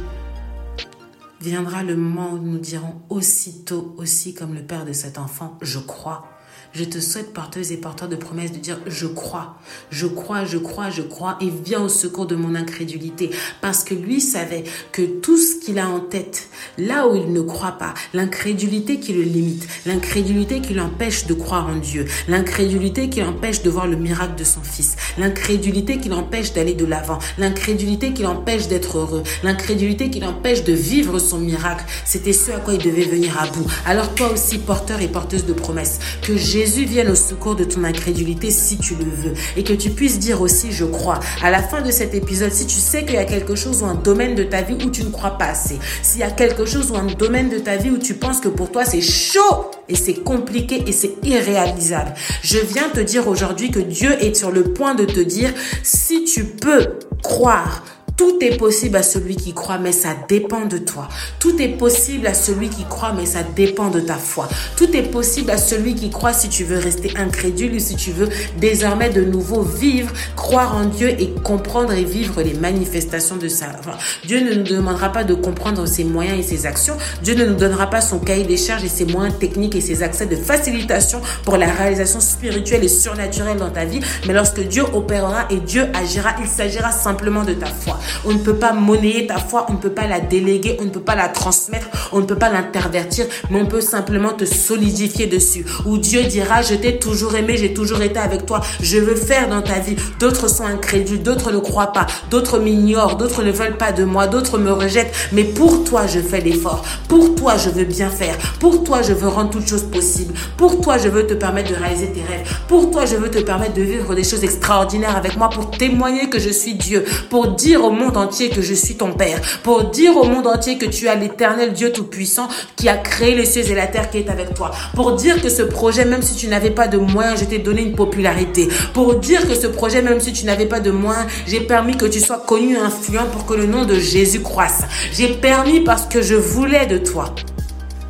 viendra 1.40 1.82
le 1.82 1.96
moment 1.96 2.32
où 2.32 2.38
nous 2.38 2.58
dirons 2.58 3.02
aussitôt, 3.08 3.94
aussi 3.98 4.34
comme 4.34 4.54
le 4.54 4.62
père 4.62 4.84
de 4.84 4.92
cet 4.92 5.18
enfant, 5.18 5.58
je 5.60 5.78
crois. 5.78 6.31
Je 6.74 6.84
te 6.84 7.00
souhaite, 7.00 7.34
porteuse 7.34 7.70
et 7.70 7.76
porteur 7.76 8.08
de 8.08 8.16
promesses, 8.16 8.50
de 8.50 8.56
dire 8.56 8.78
je 8.86 9.06
crois, 9.06 9.58
je 9.90 10.06
crois, 10.06 10.46
je 10.46 10.56
crois, 10.56 10.88
je 10.88 11.02
crois, 11.02 11.36
et 11.42 11.50
viens 11.50 11.82
au 11.82 11.90
secours 11.90 12.24
de 12.24 12.34
mon 12.34 12.54
incrédulité. 12.54 13.28
Parce 13.60 13.84
que 13.84 13.92
lui 13.92 14.22
savait 14.22 14.64
que 14.90 15.02
tout 15.02 15.36
ce 15.36 15.56
qu'il 15.56 15.78
a 15.78 15.86
en 15.86 16.00
tête, 16.00 16.48
là 16.78 17.08
où 17.08 17.14
il 17.14 17.30
ne 17.30 17.42
croit 17.42 17.72
pas, 17.72 17.92
l'incrédulité 18.14 18.98
qui 19.00 19.12
le 19.12 19.20
limite, 19.20 19.68
l'incrédulité 19.84 20.62
qui 20.62 20.72
l'empêche 20.72 21.26
de 21.26 21.34
croire 21.34 21.66
en 21.66 21.76
Dieu, 21.76 22.06
l'incrédulité 22.26 23.10
qui 23.10 23.20
l'empêche 23.20 23.62
de 23.62 23.68
voir 23.68 23.86
le 23.86 23.96
miracle 23.96 24.36
de 24.36 24.44
son 24.44 24.62
fils, 24.62 24.96
l'incrédulité 25.18 25.98
qui 25.98 26.08
l'empêche 26.08 26.54
d'aller 26.54 26.72
de 26.72 26.86
l'avant, 26.86 27.18
l'incrédulité 27.36 28.14
qui 28.14 28.22
l'empêche 28.22 28.68
d'être 28.68 28.96
heureux, 28.96 29.24
l'incrédulité 29.42 30.08
qui 30.08 30.20
l'empêche 30.20 30.64
de 30.64 30.72
vivre 30.72 31.18
son 31.18 31.38
miracle, 31.38 31.84
c'était 32.06 32.32
ce 32.32 32.50
à 32.50 32.60
quoi 32.60 32.72
il 32.72 32.82
devait 32.82 33.04
venir 33.04 33.38
à 33.38 33.46
bout. 33.48 33.66
Alors 33.84 34.14
toi 34.14 34.32
aussi, 34.32 34.56
porteur 34.56 35.02
et 35.02 35.08
porteuse 35.08 35.44
de 35.44 35.52
promesses, 35.52 35.98
que 36.22 36.34
j'ai 36.34 36.61
Jésus 36.62 36.84
vienne 36.84 37.08
au 37.08 37.16
secours 37.16 37.56
de 37.56 37.64
ton 37.64 37.82
incrédulité 37.82 38.52
si 38.52 38.78
tu 38.78 38.94
le 38.94 39.02
veux. 39.04 39.34
Et 39.56 39.64
que 39.64 39.72
tu 39.72 39.90
puisses 39.90 40.20
dire 40.20 40.40
aussi, 40.40 40.70
je 40.70 40.84
crois. 40.84 41.18
À 41.42 41.50
la 41.50 41.60
fin 41.60 41.82
de 41.82 41.90
cet 41.90 42.14
épisode, 42.14 42.52
si 42.52 42.68
tu 42.68 42.76
sais 42.76 43.04
qu'il 43.04 43.16
y 43.16 43.18
a 43.18 43.24
quelque 43.24 43.56
chose 43.56 43.82
ou 43.82 43.86
un 43.86 43.96
domaine 43.96 44.36
de 44.36 44.44
ta 44.44 44.62
vie 44.62 44.74
où 44.74 44.88
tu 44.88 45.02
ne 45.02 45.10
crois 45.10 45.32
pas 45.32 45.46
assez, 45.46 45.80
s'il 46.02 46.20
y 46.20 46.22
a 46.22 46.30
quelque 46.30 46.64
chose 46.64 46.92
ou 46.92 46.94
un 46.94 47.06
domaine 47.06 47.48
de 47.48 47.58
ta 47.58 47.76
vie 47.76 47.90
où 47.90 47.98
tu 47.98 48.14
penses 48.14 48.38
que 48.38 48.46
pour 48.46 48.70
toi 48.70 48.84
c'est 48.84 49.00
chaud 49.00 49.72
et 49.88 49.96
c'est 49.96 50.22
compliqué 50.22 50.84
et 50.86 50.92
c'est 50.92 51.16
irréalisable, 51.24 52.14
je 52.44 52.58
viens 52.58 52.88
te 52.90 53.00
dire 53.00 53.26
aujourd'hui 53.26 53.72
que 53.72 53.80
Dieu 53.80 54.12
est 54.22 54.36
sur 54.36 54.52
le 54.52 54.62
point 54.62 54.94
de 54.94 55.04
te 55.04 55.18
dire, 55.18 55.52
si 55.82 56.22
tu 56.22 56.44
peux 56.44 56.90
croire, 57.24 57.82
tout 58.16 58.38
est 58.40 58.56
possible 58.56 58.96
à 58.96 59.02
celui 59.02 59.36
qui 59.36 59.52
croit, 59.52 59.78
mais 59.78 59.92
ça 59.92 60.10
dépend 60.28 60.66
de 60.66 60.78
toi. 60.78 61.08
Tout 61.38 61.60
est 61.60 61.68
possible 61.68 62.26
à 62.26 62.34
celui 62.34 62.68
qui 62.68 62.84
croit, 62.84 63.12
mais 63.12 63.26
ça 63.26 63.42
dépend 63.42 63.90
de 63.90 64.00
ta 64.00 64.16
foi. 64.16 64.48
Tout 64.76 64.94
est 64.96 65.10
possible 65.10 65.50
à 65.50 65.58
celui 65.58 65.94
qui 65.94 66.10
croit 66.10 66.32
si 66.32 66.48
tu 66.48 66.64
veux 66.64 66.78
rester 66.78 67.12
incrédule 67.16 67.74
ou 67.74 67.78
si 67.78 67.96
tu 67.96 68.10
veux 68.10 68.28
désormais 68.58 69.10
de 69.10 69.22
nouveau 69.22 69.62
vivre, 69.62 70.12
croire 70.36 70.76
en 70.76 70.84
Dieu 70.84 71.08
et 71.08 71.30
comprendre 71.42 71.92
et 71.92 72.04
vivre 72.04 72.42
les 72.42 72.54
manifestations 72.54 73.36
de 73.36 73.48
sa. 73.48 73.66
Enfin, 73.78 73.96
Dieu 74.24 74.40
ne 74.40 74.54
nous 74.54 74.64
demandera 74.64 75.10
pas 75.10 75.24
de 75.24 75.34
comprendre 75.34 75.86
ses 75.86 76.04
moyens 76.04 76.38
et 76.38 76.42
ses 76.42 76.66
actions. 76.66 76.96
Dieu 77.22 77.34
ne 77.34 77.46
nous 77.46 77.56
donnera 77.56 77.88
pas 77.88 78.00
son 78.00 78.18
cahier 78.18 78.44
des 78.44 78.56
charges 78.56 78.84
et 78.84 78.88
ses 78.88 79.06
moyens 79.06 79.38
techniques 79.38 79.74
et 79.74 79.80
ses 79.80 80.02
accès 80.02 80.26
de 80.26 80.36
facilitation 80.36 81.20
pour 81.44 81.56
la 81.56 81.66
réalisation 81.66 82.20
spirituelle 82.20 82.84
et 82.84 82.88
surnaturelle 82.88 83.58
dans 83.58 83.70
ta 83.70 83.84
vie. 83.84 84.00
Mais 84.26 84.34
lorsque 84.34 84.60
Dieu 84.60 84.84
opérera 84.92 85.46
et 85.50 85.60
Dieu 85.60 85.86
agira, 85.94 86.34
il 86.40 86.48
s'agira 86.48 86.92
simplement 86.92 87.44
de 87.44 87.54
ta 87.54 87.66
foi. 87.66 87.98
On 88.24 88.32
ne 88.32 88.38
peut 88.38 88.56
pas 88.56 88.72
monnayer 88.72 89.26
ta 89.26 89.38
foi, 89.38 89.66
on 89.68 89.74
ne 89.74 89.78
peut 89.78 89.90
pas 89.90 90.06
la 90.06 90.20
déléguer, 90.20 90.76
on 90.80 90.84
ne 90.84 90.90
peut 90.90 91.00
pas 91.00 91.14
la 91.14 91.28
transmettre, 91.28 91.88
on 92.12 92.20
ne 92.20 92.24
peut 92.24 92.36
pas 92.36 92.50
l'intervertir, 92.50 93.26
mais 93.50 93.60
on 93.60 93.66
peut 93.66 93.80
simplement 93.80 94.30
te 94.30 94.44
solidifier 94.44 95.26
dessus. 95.26 95.64
Où 95.86 95.98
Dieu 95.98 96.22
dira, 96.24 96.62
je 96.62 96.74
t'ai 96.74 96.98
toujours 96.98 97.34
aimé, 97.36 97.56
j'ai 97.56 97.74
toujours 97.74 98.02
été 98.02 98.18
avec 98.18 98.46
toi, 98.46 98.60
je 98.80 98.98
veux 98.98 99.16
faire 99.16 99.48
dans 99.48 99.62
ta 99.62 99.78
vie. 99.78 99.96
D'autres 100.18 100.48
sont 100.48 100.64
incrédules, 100.64 101.22
d'autres 101.22 101.52
ne 101.52 101.58
croient 101.58 101.92
pas, 101.92 102.06
d'autres 102.30 102.58
m'ignorent, 102.58 103.16
d'autres 103.16 103.42
ne 103.42 103.50
veulent 103.50 103.76
pas 103.76 103.92
de 103.92 104.04
moi, 104.04 104.26
d'autres 104.26 104.58
me 104.58 104.72
rejettent, 104.72 105.12
mais 105.32 105.44
pour 105.44 105.84
toi, 105.84 106.06
je 106.06 106.20
fais 106.20 106.40
l'effort. 106.40 106.84
Pour 107.08 107.34
toi, 107.34 107.56
je 107.56 107.70
veux 107.70 107.84
bien 107.84 108.10
faire. 108.10 108.36
Pour 108.60 108.84
toi, 108.84 109.02
je 109.02 109.12
veux 109.12 109.28
rendre 109.28 109.50
toutes 109.50 109.68
choses 109.68 109.84
possibles. 109.84 110.34
Pour 110.56 110.80
toi, 110.80 110.98
je 110.98 111.08
veux 111.08 111.26
te 111.26 111.34
permettre 111.34 111.70
de 111.70 111.76
réaliser 111.76 112.08
tes 112.08 112.22
rêves. 112.22 112.48
Pour 112.68 112.90
toi, 112.90 113.04
je 113.04 113.16
veux 113.16 113.30
te 113.30 113.38
permettre 113.38 113.74
de 113.74 113.82
vivre 113.82 114.14
des 114.14 114.24
choses 114.24 114.44
extraordinaires 114.44 115.16
avec 115.16 115.36
moi 115.36 115.48
pour 115.50 115.70
témoigner 115.70 116.28
que 116.28 116.38
je 116.38 116.50
suis 116.50 116.74
Dieu, 116.74 117.04
pour 117.30 117.48
dire 117.48 117.84
au 117.84 117.91
monde 117.92 118.16
entier 118.16 118.50
que 118.50 118.62
je 118.62 118.74
suis 118.74 118.96
ton 118.96 119.12
Père, 119.12 119.40
pour 119.62 119.84
dire 119.90 120.16
au 120.16 120.24
monde 120.24 120.46
entier 120.46 120.78
que 120.78 120.86
tu 120.86 121.08
as 121.08 121.14
l'éternel 121.14 121.72
Dieu 121.72 121.92
Tout-Puissant 121.92 122.48
qui 122.76 122.88
a 122.88 122.96
créé 122.96 123.34
les 123.34 123.44
cieux 123.44 123.68
et 123.70 123.74
la 123.74 123.86
terre 123.86 124.10
qui 124.10 124.18
est 124.18 124.30
avec 124.30 124.54
toi, 124.54 124.70
pour 124.94 125.12
dire 125.16 125.40
que 125.40 125.48
ce 125.48 125.62
projet, 125.62 126.04
même 126.04 126.22
si 126.22 126.34
tu 126.34 126.48
n'avais 126.48 126.70
pas 126.70 126.88
de 126.88 126.98
moyens, 126.98 127.40
je 127.40 127.44
t'ai 127.44 127.58
donné 127.58 127.82
une 127.82 127.94
popularité, 127.94 128.68
pour 128.94 129.16
dire 129.16 129.46
que 129.46 129.54
ce 129.54 129.66
projet, 129.66 130.02
même 130.02 130.20
si 130.20 130.32
tu 130.32 130.44
n'avais 130.46 130.66
pas 130.66 130.80
de 130.80 130.90
moyens, 130.90 131.26
j'ai 131.46 131.60
permis 131.60 131.96
que 131.96 132.06
tu 132.06 132.20
sois 132.20 132.38
connu 132.38 132.76
influent 132.76 133.26
pour 133.32 133.46
que 133.46 133.54
le 133.54 133.66
nom 133.66 133.84
de 133.84 133.94
Jésus 133.94 134.40
croisse. 134.40 134.82
J'ai 135.12 135.28
permis 135.28 135.80
parce 135.80 136.06
que 136.06 136.22
je 136.22 136.34
voulais 136.34 136.86
de 136.86 136.98
toi 136.98 137.34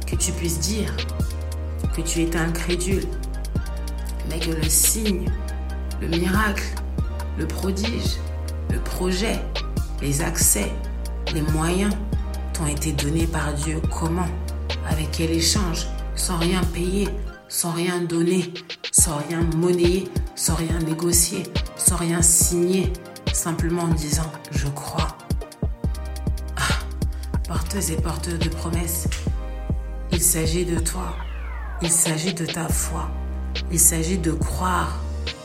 que 0.07 0.17
tu 0.17 0.33
puisses 0.33 0.59
dire 0.59 0.95
que 1.97 2.01
tu 2.01 2.23
étais 2.23 2.39
incrédule, 2.39 3.05
mais 4.31 4.39
que 4.39 4.51
le 4.51 4.69
signe, 4.69 5.31
le 6.01 6.09
miracle, 6.09 6.65
le 7.39 7.47
prodige, 7.47 8.19
le 8.71 8.79
projet, 8.79 9.39
les 10.03 10.21
accès, 10.21 10.71
les 11.33 11.43
moyens 11.43 11.95
t'ont 12.53 12.67
été 12.67 12.93
donnés 12.93 13.27
par 13.27 13.55
Dieu. 13.55 13.81
Comment? 13.99 14.27
Avec 14.89 15.13
quel 15.13 15.31
échange? 15.31 15.87
Sans 16.17 16.37
rien 16.39 16.61
payer, 16.75 17.09
sans 17.49 17.71
rien 17.71 18.01
donner, 18.01 18.53
sans 18.91 19.17
rien 19.29 19.43
monnayer, 19.57 20.09
sans 20.35 20.57
rien 20.57 20.79
négocier, 20.81 21.45
sans 21.77 21.97
rien 21.97 22.21
signer, 22.21 22.93
simplement 23.33 23.83
en 23.85 23.95
disant 23.95 24.31
je 24.51 24.67
crois. 24.69 25.17
Ah, 26.57 26.79
porteuse 27.47 27.93
et 27.93 27.97
porteur 27.97 28.39
de 28.39 28.49
promesses, 28.49 29.07
il 30.11 30.21
s'agit 30.21 30.65
de 30.65 30.81
toi, 30.81 31.17
il 31.81 31.91
s'agit 31.91 32.35
de 32.35 32.45
ta 32.45 32.69
foi, 32.69 33.09
il 33.71 33.81
s'agit 33.81 34.19
de 34.19 34.33
croire 34.33 34.99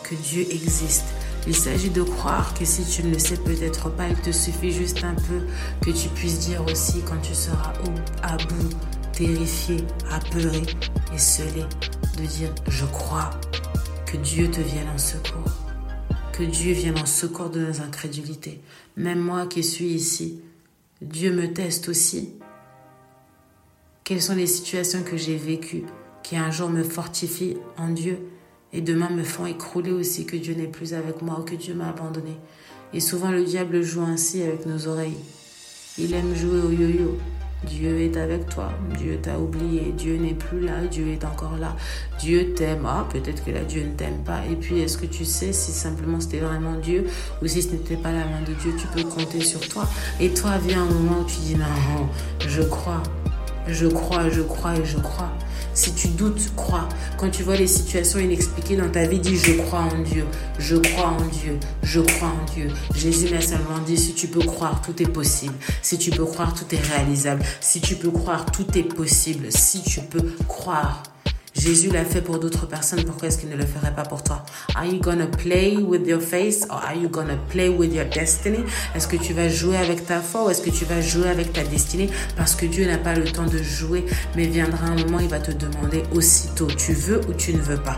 que 0.03 0.15
Dieu 0.15 0.45
existe 0.49 1.05
il 1.47 1.55
s'agit 1.55 1.89
de 1.89 2.03
croire 2.03 2.53
que 2.53 2.65
si 2.65 2.83
tu 2.83 3.03
ne 3.03 3.13
le 3.13 3.19
sais 3.19 3.37
peut-être 3.37 3.89
pas, 3.89 4.09
il 4.09 4.17
te 4.17 4.31
suffit 4.31 4.71
juste 4.71 5.03
un 5.05 5.15
peu 5.15 5.45
que 5.81 5.97
tu 5.97 6.09
puisses 6.09 6.39
dire 6.39 6.63
aussi 6.65 7.01
quand 7.01 7.21
tu 7.21 7.33
seras 7.33 7.71
à 8.21 8.35
bout, 8.35 8.69
terrifié, 9.13 9.77
apeuré 10.11 10.63
et 11.13 11.17
scellé, 11.17 11.63
de 12.17 12.25
dire 12.25 12.53
je 12.67 12.85
crois 12.85 13.29
que 14.05 14.17
Dieu 14.17 14.51
te 14.51 14.59
vienne 14.59 14.89
en 14.93 14.97
secours, 14.97 15.51
que 16.33 16.43
Dieu 16.43 16.73
vienne 16.73 16.99
en 16.99 17.05
secours 17.05 17.49
de 17.49 17.61
nos 17.61 17.79
incrédulités. 17.81 18.59
Même 18.97 19.19
moi 19.19 19.47
qui 19.47 19.63
suis 19.63 19.87
ici, 19.87 20.41
Dieu 21.01 21.31
me 21.31 21.53
teste 21.53 21.87
aussi. 21.87 22.33
Quelles 24.03 24.21
sont 24.21 24.35
les 24.35 24.47
situations 24.47 25.01
que 25.01 25.15
j'ai 25.15 25.37
vécues 25.37 25.85
qui 26.23 26.35
un 26.35 26.51
jour 26.51 26.69
me 26.69 26.83
fortifient 26.83 27.57
en 27.77 27.87
Dieu? 27.87 28.19
Et 28.73 28.81
demain 28.81 29.09
me 29.09 29.23
font 29.23 29.45
écrouler 29.45 29.91
aussi 29.91 30.25
que 30.25 30.35
Dieu 30.35 30.53
n'est 30.53 30.67
plus 30.67 30.93
avec 30.93 31.21
moi 31.21 31.39
ou 31.39 31.43
que 31.43 31.55
Dieu 31.55 31.73
m'a 31.73 31.89
abandonné. 31.89 32.37
Et 32.93 32.99
souvent 32.99 33.31
le 33.31 33.43
diable 33.43 33.81
joue 33.81 34.01
ainsi 34.01 34.41
avec 34.41 34.65
nos 34.65 34.87
oreilles. 34.87 35.17
Il 35.97 36.13
aime 36.13 36.35
jouer 36.35 36.59
au 36.59 36.71
yo-yo. 36.71 37.17
Dieu 37.65 37.99
est 38.01 38.17
avec 38.17 38.47
toi. 38.49 38.71
Dieu 38.99 39.17
t'a 39.21 39.39
oublié. 39.39 39.91
Dieu 39.97 40.17
n'est 40.17 40.35
plus 40.35 40.59
là. 40.59 40.85
Dieu 40.91 41.07
est 41.07 41.25
encore 41.25 41.57
là. 41.57 41.75
Dieu 42.19 42.53
t'aime. 42.53 42.85
Ah, 42.85 43.07
peut-être 43.11 43.43
que 43.43 43.51
là, 43.51 43.61
Dieu 43.61 43.83
ne 43.83 43.95
t'aime 43.95 44.23
pas. 44.23 44.41
Et 44.49 44.55
puis, 44.55 44.79
est-ce 44.79 44.97
que 44.97 45.07
tu 45.07 45.25
sais 45.25 45.53
si 45.53 45.71
simplement 45.71 46.19
c'était 46.19 46.39
vraiment 46.39 46.75
Dieu 46.75 47.07
ou 47.41 47.47
si 47.47 47.63
ce 47.63 47.71
n'était 47.71 47.95
pas 47.95 48.11
la 48.11 48.25
main 48.25 48.41
de 48.47 48.53
Dieu, 48.53 48.73
tu 48.77 48.85
peux 48.87 49.03
compter 49.09 49.41
sur 49.41 49.59
toi. 49.67 49.87
Et 50.19 50.29
toi, 50.29 50.57
vient 50.59 50.83
un 50.83 50.93
moment 50.93 51.21
où 51.21 51.25
tu 51.25 51.39
dis, 51.39 51.55
non, 51.55 51.65
je 52.47 52.61
crois. 52.61 53.01
Je 53.67 53.87
crois, 53.87 54.29
je 54.29 54.41
crois 54.43 54.75
et 54.75 54.85
je 54.85 54.97
crois. 54.97 55.31
Si 55.77 55.93
tu 55.93 56.07
doutes, 56.07 56.55
crois. 56.55 56.89
Quand 57.19 57.29
tu 57.29 57.43
vois 57.43 57.55
les 57.55 57.67
situations 57.67 58.17
inexpliquées 58.17 58.75
dans 58.75 58.89
ta 58.89 59.05
vie, 59.05 59.19
dis 59.19 59.37
je 59.37 59.51
crois 59.61 59.81
en 59.81 60.01
Dieu, 60.01 60.25
je 60.57 60.75
crois 60.75 61.09
en 61.09 61.23
Dieu, 61.27 61.59
je 61.83 61.99
crois 61.99 62.29
en 62.29 62.51
Dieu. 62.51 62.69
Jésus 62.95 63.31
m'a 63.31 63.41
seulement 63.41 63.77
dit 63.85 63.95
si 63.95 64.15
tu 64.15 64.27
peux 64.27 64.39
croire, 64.39 64.81
tout 64.81 64.99
est 65.03 65.07
possible. 65.07 65.53
Si 65.83 65.99
tu 65.99 66.09
peux 66.09 66.25
croire, 66.25 66.55
tout 66.55 66.65
est 66.73 66.81
réalisable. 66.81 67.43
Si 67.61 67.79
tu 67.79 67.95
peux 67.95 68.09
croire, 68.09 68.47
tout 68.47 68.65
est 68.75 68.91
possible. 68.91 69.51
Si 69.51 69.83
tu 69.83 70.01
peux 70.01 70.33
croire. 70.47 71.03
Jésus 71.57 71.89
l'a 71.89 72.05
fait 72.05 72.21
pour 72.21 72.37
d'autres 72.37 72.67
personnes, 72.67 73.03
pourquoi 73.03 73.29
est-ce 73.29 73.39
qu'il 73.39 73.49
ne 73.49 73.55
le 73.55 73.65
ferait 73.65 73.93
pas 73.93 74.03
pour 74.03 74.23
toi? 74.23 74.43
Are 74.75 74.85
you 74.85 74.99
gonna 74.99 75.25
play 75.25 75.77
with 75.77 76.07
your 76.07 76.21
face 76.21 76.67
or 76.69 76.75
are 76.83 76.95
you 76.95 77.09
gonna 77.09 77.35
play 77.49 77.67
with 77.67 77.91
your 77.93 78.05
destiny? 78.05 78.59
Est-ce 78.93 79.07
que 79.07 79.15
tu 79.15 79.33
vas 79.33 79.49
jouer 79.49 79.77
avec 79.77 80.05
ta 80.05 80.21
foi 80.21 80.45
ou 80.45 80.49
est-ce 80.51 80.61
que 80.61 80.69
tu 80.69 80.85
vas 80.85 81.01
jouer 81.01 81.29
avec 81.29 81.53
ta 81.53 81.63
destinée? 81.63 82.11
Parce 82.35 82.53
que 82.53 82.67
Dieu 82.67 82.85
n'a 82.85 82.99
pas 82.99 83.15
le 83.15 83.23
temps 83.23 83.47
de 83.47 83.57
jouer, 83.57 84.05
mais 84.35 84.45
viendra 84.45 84.85
un 84.85 84.97
moment, 84.97 85.19
il 85.19 85.29
va 85.29 85.39
te 85.39 85.51
demander 85.51 86.03
aussitôt, 86.13 86.67
tu 86.67 86.93
veux 86.93 87.21
ou 87.27 87.33
tu 87.33 87.55
ne 87.55 87.61
veux 87.61 87.81
pas. 87.81 87.97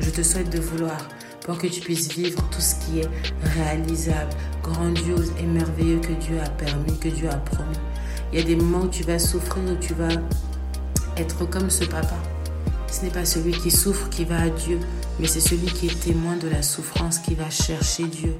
Je 0.00 0.10
te 0.10 0.22
souhaite 0.22 0.50
de 0.50 0.58
vouloir 0.58 0.98
pour 1.42 1.56
que 1.56 1.68
tu 1.68 1.80
puisses 1.80 2.08
vivre 2.08 2.42
tout 2.50 2.60
ce 2.60 2.74
qui 2.74 2.98
est 2.98 3.08
réalisable, 3.54 4.30
grandiose 4.60 5.30
et 5.40 5.46
merveilleux 5.46 6.00
que 6.00 6.12
Dieu 6.14 6.38
a 6.44 6.48
permis, 6.50 6.98
que 6.98 7.08
Dieu 7.08 7.28
a 7.30 7.36
promis. 7.36 7.78
Il 8.32 8.40
y 8.40 8.42
a 8.42 8.44
des 8.44 8.56
moments 8.56 8.86
où 8.86 8.88
tu 8.88 9.04
vas 9.04 9.20
souffrir, 9.20 9.62
où 9.62 9.76
tu 9.76 9.94
vas 9.94 10.08
être 11.16 11.48
comme 11.48 11.70
ce 11.70 11.84
papa 11.84 12.16
ce 12.90 13.02
n'est 13.02 13.10
pas 13.10 13.24
celui 13.24 13.52
qui 13.52 13.70
souffre 13.70 14.08
qui 14.08 14.24
va 14.24 14.40
à 14.40 14.48
Dieu, 14.48 14.80
mais 15.18 15.26
c'est 15.26 15.40
celui 15.40 15.66
qui 15.66 15.86
est 15.86 16.00
témoin 16.00 16.36
de 16.36 16.48
la 16.48 16.62
souffrance 16.62 17.18
qui 17.18 17.34
va 17.34 17.50
chercher 17.50 18.04
Dieu. 18.04 18.34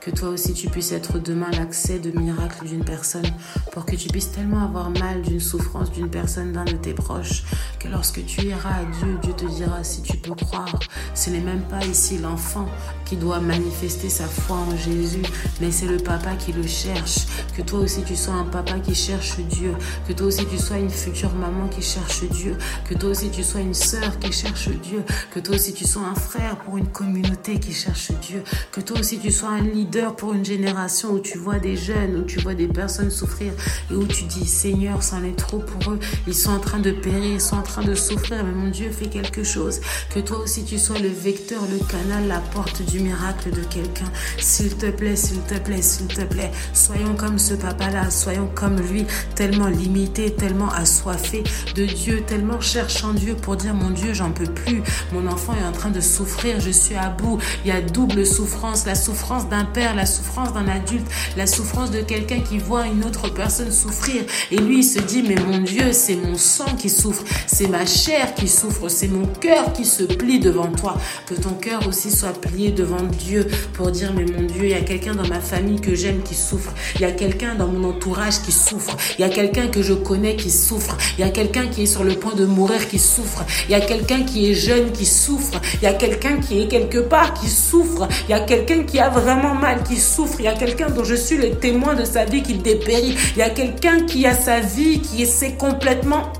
Que 0.00 0.10
toi 0.10 0.30
aussi 0.30 0.52
tu 0.52 0.68
puisses 0.68 0.92
être 0.92 1.18
demain 1.18 1.50
l'accès 1.52 1.98
de 1.98 2.10
miracle 2.18 2.66
d'une 2.66 2.84
personne 2.84 3.26
pour 3.70 3.86
que 3.86 3.94
tu 3.94 4.08
puisses 4.08 4.32
tellement 4.32 4.64
avoir 4.64 4.90
mal 4.90 5.22
d'une 5.22 5.40
souffrance 5.40 5.92
d'une 5.92 6.10
personne, 6.10 6.52
d'un 6.52 6.64
de 6.64 6.72
tes 6.72 6.92
proches, 6.92 7.44
que 7.78 7.88
lorsque 7.88 8.24
tu 8.26 8.46
iras 8.46 8.80
à 8.80 8.84
Dieu, 8.84 9.18
Dieu 9.22 9.32
te 9.32 9.44
dira 9.44 9.84
si 9.84 10.02
tu 10.02 10.16
peux 10.16 10.34
croire. 10.34 10.78
Ce 11.14 11.30
n'est 11.30 11.40
même 11.40 11.62
pas 11.62 11.84
ici 11.84 12.18
l'enfant 12.18 12.66
qui 13.04 13.16
doit 13.16 13.40
manifester 13.40 14.08
sa 14.08 14.26
foi 14.26 14.56
en 14.56 14.76
Jésus, 14.76 15.22
mais 15.60 15.70
c'est 15.70 15.86
le 15.86 15.98
papa 15.98 16.34
qui 16.34 16.52
le 16.52 16.66
cherche. 16.66 17.26
Que 17.56 17.62
toi 17.62 17.80
aussi 17.80 18.02
tu 18.02 18.16
sois 18.16 18.34
un 18.34 18.44
papa 18.44 18.80
qui 18.80 18.94
cherche 18.94 19.38
Dieu. 19.38 19.74
Que 20.08 20.12
toi 20.12 20.26
aussi 20.26 20.46
tu 20.46 20.58
sois 20.58 20.78
une 20.78 20.90
future 20.90 21.32
maman 21.34 21.68
qui 21.68 21.82
cherche 21.82 22.24
Dieu. 22.24 22.56
Que 22.88 22.94
toi 22.94 23.10
aussi 23.10 23.30
tu 23.30 23.44
sois 23.44 23.60
une 23.60 23.74
sœur 23.74 24.18
qui 24.18 24.32
cherche 24.32 24.68
Dieu. 24.68 25.04
Que 25.32 25.40
toi 25.40 25.54
aussi 25.54 25.74
tu 25.74 25.86
sois 25.86 26.02
un 26.02 26.14
frère 26.22 26.56
pour 26.56 26.76
une 26.76 26.86
communauté 26.86 27.58
qui 27.58 27.72
cherche 27.72 28.12
Dieu. 28.22 28.42
Que 28.70 28.80
toi 28.80 29.00
aussi 29.00 29.18
tu 29.18 29.30
sois 29.30 29.50
un 29.50 29.60
leader 29.60 30.16
pour 30.16 30.32
une 30.32 30.44
génération 30.44 31.10
où 31.10 31.18
tu 31.18 31.38
vois 31.38 31.58
des 31.58 31.76
jeunes, 31.76 32.16
où 32.16 32.22
tu 32.22 32.38
vois 32.40 32.54
des 32.54 32.68
personnes 32.68 33.10
souffrir 33.10 33.52
et 33.90 33.94
où 33.94 34.06
tu 34.06 34.24
dis 34.24 34.46
Seigneur, 34.46 35.02
c'en 35.02 35.22
est 35.24 35.36
trop 35.36 35.58
pour 35.58 35.92
eux. 35.92 35.98
Ils 36.26 36.34
sont 36.34 36.52
en 36.52 36.60
train 36.60 36.78
de 36.78 36.92
périr, 36.92 37.34
ils 37.34 37.40
sont 37.40 37.56
en 37.56 37.62
train 37.62 37.82
de 37.82 37.94
souffrir, 37.94 38.44
mais 38.44 38.52
mon 38.52 38.70
Dieu 38.70 38.90
fait 38.90 39.06
quelque 39.06 39.42
chose. 39.42 39.80
Que 40.14 40.20
toi 40.20 40.38
aussi 40.38 40.64
tu 40.64 40.78
sois 40.78 40.98
le 40.98 41.08
vecteur, 41.08 41.60
le 41.70 41.84
canal, 41.84 42.28
la 42.28 42.40
porte 42.40 42.82
du 42.82 43.00
miracle 43.00 43.50
de 43.50 43.62
quelqu'un. 43.64 44.10
S'il 44.38 44.76
te 44.76 44.90
plaît, 44.90 45.16
s'il 45.16 45.40
te 45.40 45.58
plaît, 45.58 45.82
s'il 45.82 46.06
te 46.06 46.22
plaît, 46.22 46.50
soyons 46.72 47.14
comme 47.14 47.38
ce 47.38 47.54
papa-là, 47.54 48.10
soyons 48.10 48.48
comme 48.54 48.80
lui, 48.80 49.04
tellement 49.34 49.68
limité, 49.68 50.32
tellement 50.32 50.70
assoiffé 50.70 51.42
de 51.74 51.84
Dieu, 51.84 52.22
tellement 52.26 52.60
cherchant 52.60 53.12
Dieu 53.12 53.34
pour 53.34 53.56
dire 53.56 53.74
mon 53.74 53.90
Dieu, 53.90 54.14
j'en 54.14 54.30
peux 54.30 54.44
plus. 54.46 54.82
Mon 55.12 55.26
enfant 55.26 55.54
est 55.54 55.64
en 55.64 55.72
train 55.72 55.90
de 55.90 56.00
souffrir, 56.12 56.60
je 56.60 56.70
suis 56.70 56.94
à 56.94 57.08
bout. 57.08 57.38
Il 57.64 57.68
y 57.68 57.72
a 57.72 57.80
double 57.80 58.26
souffrance, 58.26 58.86
la 58.86 58.94
souffrance 58.94 59.48
d'un 59.48 59.64
père 59.64 59.92
la 59.94 60.06
souffrance 60.06 60.52
d'un 60.52 60.68
adulte, 60.68 61.06
la 61.36 61.46
souffrance 61.46 61.90
de 61.90 62.00
quelqu'un 62.00 62.40
qui 62.40 62.58
voit 62.58 62.86
une 62.86 63.04
autre 63.04 63.32
personne 63.32 63.70
souffrir. 63.70 64.22
Et 64.50 64.56
lui, 64.56 64.78
il 64.78 64.84
se 64.84 65.00
dit, 65.00 65.22
mais 65.22 65.36
mon 65.36 65.58
Dieu, 65.58 65.92
c'est 65.92 66.16
mon 66.16 66.36
sang 66.36 66.76
qui 66.78 66.88
souffre, 66.88 67.24
c'est 67.46 67.68
ma 67.68 67.86
chair 67.86 68.34
qui 68.34 68.48
souffre, 68.48 68.88
c'est 68.88 69.08
mon 69.08 69.26
cœur 69.26 69.72
qui 69.72 69.84
se 69.84 70.04
plie 70.04 70.40
devant 70.40 70.70
toi. 70.70 70.96
Que 71.26 71.34
ton 71.34 71.54
cœur 71.54 71.86
aussi 71.88 72.10
soit 72.10 72.38
plié 72.40 72.70
devant 72.72 73.02
Dieu 73.02 73.46
pour 73.74 73.90
dire, 73.90 74.12
mais 74.14 74.24
mon 74.24 74.42
Dieu, 74.42 74.64
il 74.64 74.70
y 74.70 74.74
a 74.74 74.80
quelqu'un 74.80 75.14
dans 75.14 75.26
ma 75.28 75.40
famille 75.40 75.80
que 75.80 75.94
j'aime 75.94 76.22
qui 76.22 76.34
souffre. 76.34 76.72
Il 76.96 77.02
y 77.02 77.04
a 77.04 77.12
quelqu'un 77.12 77.54
dans 77.54 77.66
mon 77.68 77.88
entourage 77.90 78.42
qui 78.42 78.52
souffre. 78.52 78.96
Il 79.18 79.22
y 79.22 79.24
a 79.24 79.28
quelqu'un 79.30 79.68
que 79.68 79.82
je 79.82 79.94
connais 79.94 80.36
qui 80.36 80.50
souffre. 80.50 80.96
Il 81.18 81.20
y 81.20 81.24
a 81.24 81.30
quelqu'un 81.30 81.66
qui 81.66 81.82
est 81.82 81.86
sur 81.86 82.04
le 82.04 82.14
point 82.14 82.34
de 82.34 82.44
mourir 82.44 82.88
qui 82.88 82.98
souffre. 82.98 83.44
Il 83.68 83.72
y 83.72 83.74
a 83.74 83.80
quelqu'un 83.80 84.22
qui 84.22 84.50
est 84.50 84.54
jeune 84.54 84.92
qui 84.92 85.06
souffre. 85.06 85.60
Il 85.80 85.84
y 85.84 85.86
a 85.86 85.94
quelqu'un 86.02 86.38
qui 86.38 86.60
est 86.60 86.66
quelque 86.66 86.98
part 86.98 87.32
qui 87.32 87.48
souffre. 87.48 88.08
Il 88.24 88.30
y 88.30 88.32
a 88.32 88.40
quelqu'un 88.40 88.82
qui 88.82 88.98
a 88.98 89.08
vraiment 89.08 89.54
mal 89.54 89.84
qui 89.84 89.96
souffre. 89.96 90.40
Il 90.40 90.46
y 90.46 90.48
a 90.48 90.54
quelqu'un 90.54 90.90
dont 90.90 91.04
je 91.04 91.14
suis 91.14 91.36
le 91.36 91.54
témoin 91.54 91.94
de 91.94 92.04
sa 92.04 92.24
vie 92.24 92.42
qui 92.42 92.54
dépérit. 92.54 93.16
Il 93.36 93.38
y 93.38 93.42
a 93.42 93.50
quelqu'un 93.50 94.04
qui 94.04 94.26
a 94.26 94.34
sa 94.34 94.58
vie 94.58 95.00
qui 95.00 95.22
essaie 95.22 95.54
complètement 95.54 96.32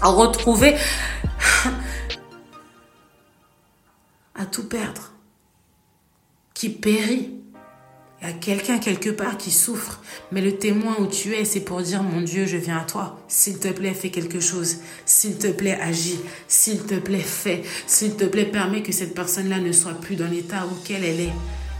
à 0.00 0.08
retrouver, 0.08 0.74
à 4.34 4.46
tout 4.46 4.66
perdre, 4.66 5.12
qui 6.54 6.70
périt. 6.70 7.37
Il 8.20 8.26
y 8.26 8.30
a 8.30 8.34
quelqu'un 8.34 8.78
quelque 8.78 9.10
part 9.10 9.38
qui 9.38 9.52
souffre, 9.52 10.00
mais 10.32 10.40
le 10.40 10.58
témoin 10.58 10.96
où 10.98 11.06
tu 11.06 11.34
es, 11.34 11.44
c'est 11.44 11.60
pour 11.60 11.80
dire, 11.82 12.02
mon 12.02 12.20
Dieu, 12.20 12.46
je 12.46 12.56
viens 12.56 12.78
à 12.78 12.84
toi. 12.84 13.16
S'il 13.28 13.60
te 13.60 13.68
plaît, 13.68 13.94
fais 13.94 14.10
quelque 14.10 14.40
chose. 14.40 14.78
S'il 15.06 15.38
te 15.38 15.46
plaît, 15.46 15.78
agis. 15.80 16.18
S'il 16.48 16.82
te 16.82 16.96
plaît, 16.96 17.20
fais. 17.20 17.62
S'il 17.86 18.16
te 18.16 18.24
plaît, 18.24 18.46
permets 18.46 18.82
que 18.82 18.90
cette 18.90 19.14
personne-là 19.14 19.60
ne 19.60 19.70
soit 19.70 19.94
plus 19.94 20.16
dans 20.16 20.26
l'état 20.26 20.66
auquel 20.66 21.04
elle 21.04 21.20
est. 21.20 21.32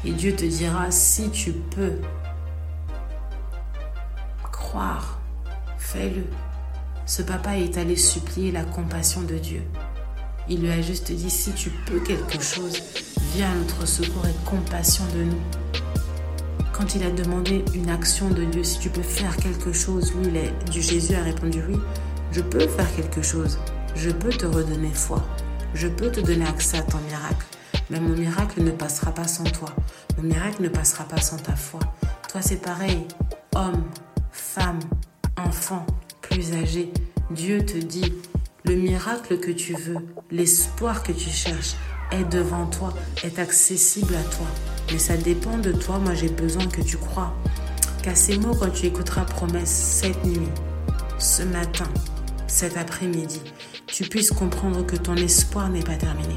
Et 0.05 0.12
Dieu 0.12 0.33
te 0.37 0.44
dira, 0.44 0.92
si 0.92 1.29
tu 1.31 1.51
peux 1.51 1.94
croire, 4.53 5.20
fais-le. 5.77 6.22
Ce 7.05 7.22
papa 7.22 7.57
est 7.59 7.77
allé 7.79 7.96
supplier 7.96 8.53
la 8.53 8.62
compassion 8.62 9.22
de 9.22 9.35
Dieu. 9.35 9.62
Il 10.48 10.61
lui 10.61 10.70
a 10.70 10.81
juste 10.81 11.11
dit, 11.11 11.31
si 11.31 11.51
tu 11.53 11.70
peux 11.70 11.98
quelque 11.98 12.40
chose, 12.40 12.81
viens 13.35 13.51
à 13.51 13.55
notre 13.57 13.88
secours 13.88 14.24
et 14.27 14.48
compassion 14.48 15.05
de 15.16 15.24
nous. 15.24 15.67
Quand 16.79 16.95
il 16.95 17.03
a 17.03 17.11
demandé 17.11 17.64
une 17.75 17.91
action 17.91 18.31
de 18.31 18.45
Dieu, 18.45 18.62
si 18.62 18.79
tu 18.79 18.88
peux 18.88 19.03
faire 19.03 19.37
quelque 19.37 19.73
chose, 19.73 20.14
lui, 20.14 20.31
du 20.71 20.81
Jésus 20.81 21.17
a 21.17 21.25
répondu, 21.25 21.61
oui, 21.69 21.77
je 22.31 22.41
peux 22.41 22.69
faire 22.69 22.95
quelque 22.95 23.21
chose. 23.21 23.59
Je 23.97 24.11
peux 24.11 24.29
te 24.29 24.47
redonner 24.47 24.93
foi. 24.95 25.27
Je 25.75 25.88
peux 25.88 26.09
te 26.09 26.21
donner 26.21 26.47
accès 26.47 26.79
à 26.79 26.83
ton 26.83 26.99
miracle. 26.99 27.45
Mais 27.91 27.99
mon 27.99 28.14
miracle 28.17 28.62
ne 28.62 28.71
passera 28.71 29.12
pas 29.12 29.27
sans 29.27 29.43
toi. 29.43 29.75
Mon 30.19 30.23
miracle 30.23 30.62
ne 30.62 30.69
passera 30.69 31.03
pas 31.03 31.21
sans 31.21 31.38
ta 31.38 31.57
foi. 31.57 31.81
Toi, 32.31 32.43
c'est 32.43 32.62
pareil. 32.62 33.09
Homme, 33.57 33.83
femme, 34.31 34.79
enfant, 35.37 35.85
plus 36.23 36.53
âgé. 36.53 36.93
Dieu 37.33 37.67
te 37.67 37.77
dit, 37.77 38.12
le 38.64 38.77
miracle 38.77 39.41
que 39.41 39.51
tu 39.51 39.75
veux, 39.75 40.07
l'espoir 40.31 41.03
que 41.03 41.11
tu 41.11 41.29
cherches 41.29 41.75
est 42.12 42.25
devant 42.25 42.67
toi, 42.67 42.95
est 43.25 43.41
accessible 43.41 44.14
à 44.14 44.23
toi. 44.23 44.47
Mais 44.90 44.98
ça 44.98 45.16
dépend 45.16 45.59
de 45.59 45.72
toi. 45.72 45.98
Moi, 45.98 46.14
j'ai 46.14 46.29
besoin 46.29 46.66
que 46.66 46.81
tu 46.81 46.96
crois. 46.96 47.35
Qu'à 48.03 48.14
ces 48.14 48.38
mots, 48.38 48.55
quand 48.55 48.70
tu 48.70 48.87
écouteras 48.87 49.24
promesse 49.24 49.70
cette 49.70 50.24
nuit, 50.24 50.48
ce 51.18 51.42
matin, 51.42 51.88
cet 52.46 52.77
après-midi, 52.77 53.40
tu 53.87 54.05
puisses 54.05 54.31
comprendre 54.31 54.87
que 54.87 54.96
ton 54.96 55.16
espoir 55.16 55.68
n'est 55.68 55.83
pas 55.83 55.96
terminé. 55.96 56.37